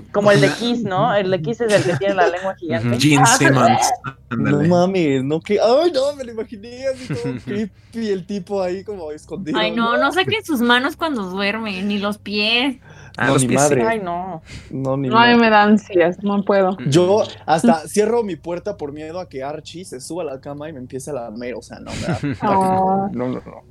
[0.12, 1.14] Como el de Kiss, ¿no?
[1.16, 3.00] El de Kiss es el que tiene la lengua gigante.
[3.00, 3.90] Gene Simmons.
[4.38, 5.60] No mames, no que.
[5.60, 9.58] Ay, no, me lo imaginé así todo creepy, el tipo ahí como escondido.
[9.58, 12.78] Ay, no, no saquen sus manos cuando duermen, ni los pies.
[13.18, 13.84] Ah, No, los ni pies, madre.
[13.88, 14.42] Ay, no.
[14.72, 15.38] No, ni no, a mí madre.
[15.38, 16.78] me da ansias, no puedo.
[16.88, 20.68] Yo hasta cierro mi puerta por miedo a que Archie se suba a la cama
[20.70, 21.56] y me empiece a lamer.
[21.56, 22.20] O sea, no, me da.
[22.42, 23.10] Ah.
[23.14, 23.64] No, no, no.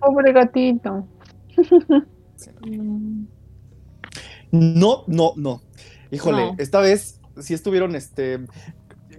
[0.00, 1.06] Pobre gatito.
[4.50, 5.62] No, no, no.
[6.10, 6.54] Híjole, No.
[6.58, 8.40] esta vez sí estuvieron, este,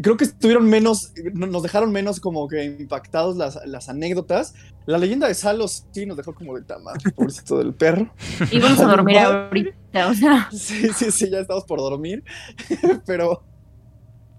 [0.01, 4.53] creo que estuvieron menos, no- nos dejaron menos como que impactados las, las anécdotas.
[4.85, 8.11] La leyenda de Salos sí nos dejó como de tama, pobrecito del perro.
[8.51, 10.49] Y vamos a dormir ahorita, o sea.
[10.51, 12.23] Sí, sí, sí, ya estamos por dormir,
[13.05, 13.43] pero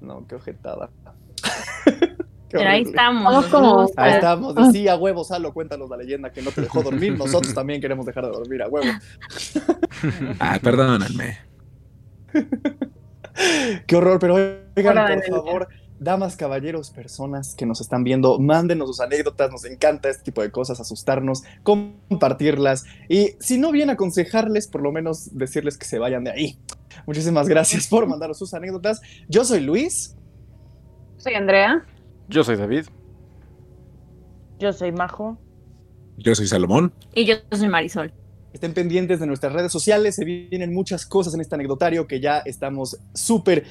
[0.01, 0.91] no, qué ojetada.
[1.85, 3.47] Qué Pero ahí estamos.
[3.47, 3.89] Como-.
[3.97, 7.17] Ahí estamos, de sí, a huevo, Salo, cuéntanos la leyenda que no te dejó dormir.
[7.17, 8.89] Nosotros también queremos dejar de dormir a huevo.
[10.41, 11.39] Ah, perdónenme.
[13.87, 15.69] Qué horror, pero oigan, por favor,
[15.99, 20.51] damas, caballeros, personas que nos están viendo, mándenos sus anécdotas, nos encanta este tipo de
[20.51, 26.25] cosas, asustarnos, compartirlas y si no bien aconsejarles, por lo menos decirles que se vayan
[26.25, 26.59] de ahí.
[27.07, 29.01] Muchísimas gracias por mandarnos sus anécdotas.
[29.29, 30.17] Yo soy Luis.
[31.19, 31.85] Soy Andrea.
[32.29, 32.87] Yo soy David.
[34.59, 35.39] Yo soy Majo.
[36.17, 36.93] Yo soy Salomón.
[37.15, 38.13] Y yo soy Marisol.
[38.53, 42.39] Estén pendientes de nuestras redes sociales, se vienen muchas cosas en este anecdotario que ya
[42.39, 43.65] estamos súper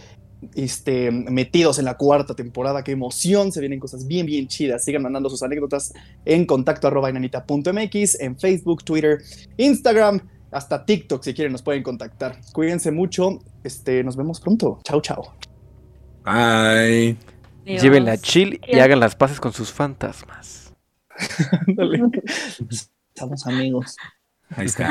[0.55, 2.83] este, metidos en la cuarta temporada.
[2.83, 4.85] Qué emoción, se vienen cosas bien, bien chidas.
[4.85, 5.93] Sigan mandando sus anécdotas
[6.25, 9.21] en contacto arroba inanita.mx, en Facebook, Twitter,
[9.57, 10.21] Instagram,
[10.51, 12.39] hasta TikTok si quieren nos pueden contactar.
[12.53, 14.79] Cuídense mucho, este, nos vemos pronto.
[14.83, 15.33] Chao, chao.
[16.23, 17.17] Bye.
[17.65, 17.83] Dios.
[17.83, 20.73] Llévenla chill y hagan las paces con sus fantasmas.
[24.49, 24.89] ないですか？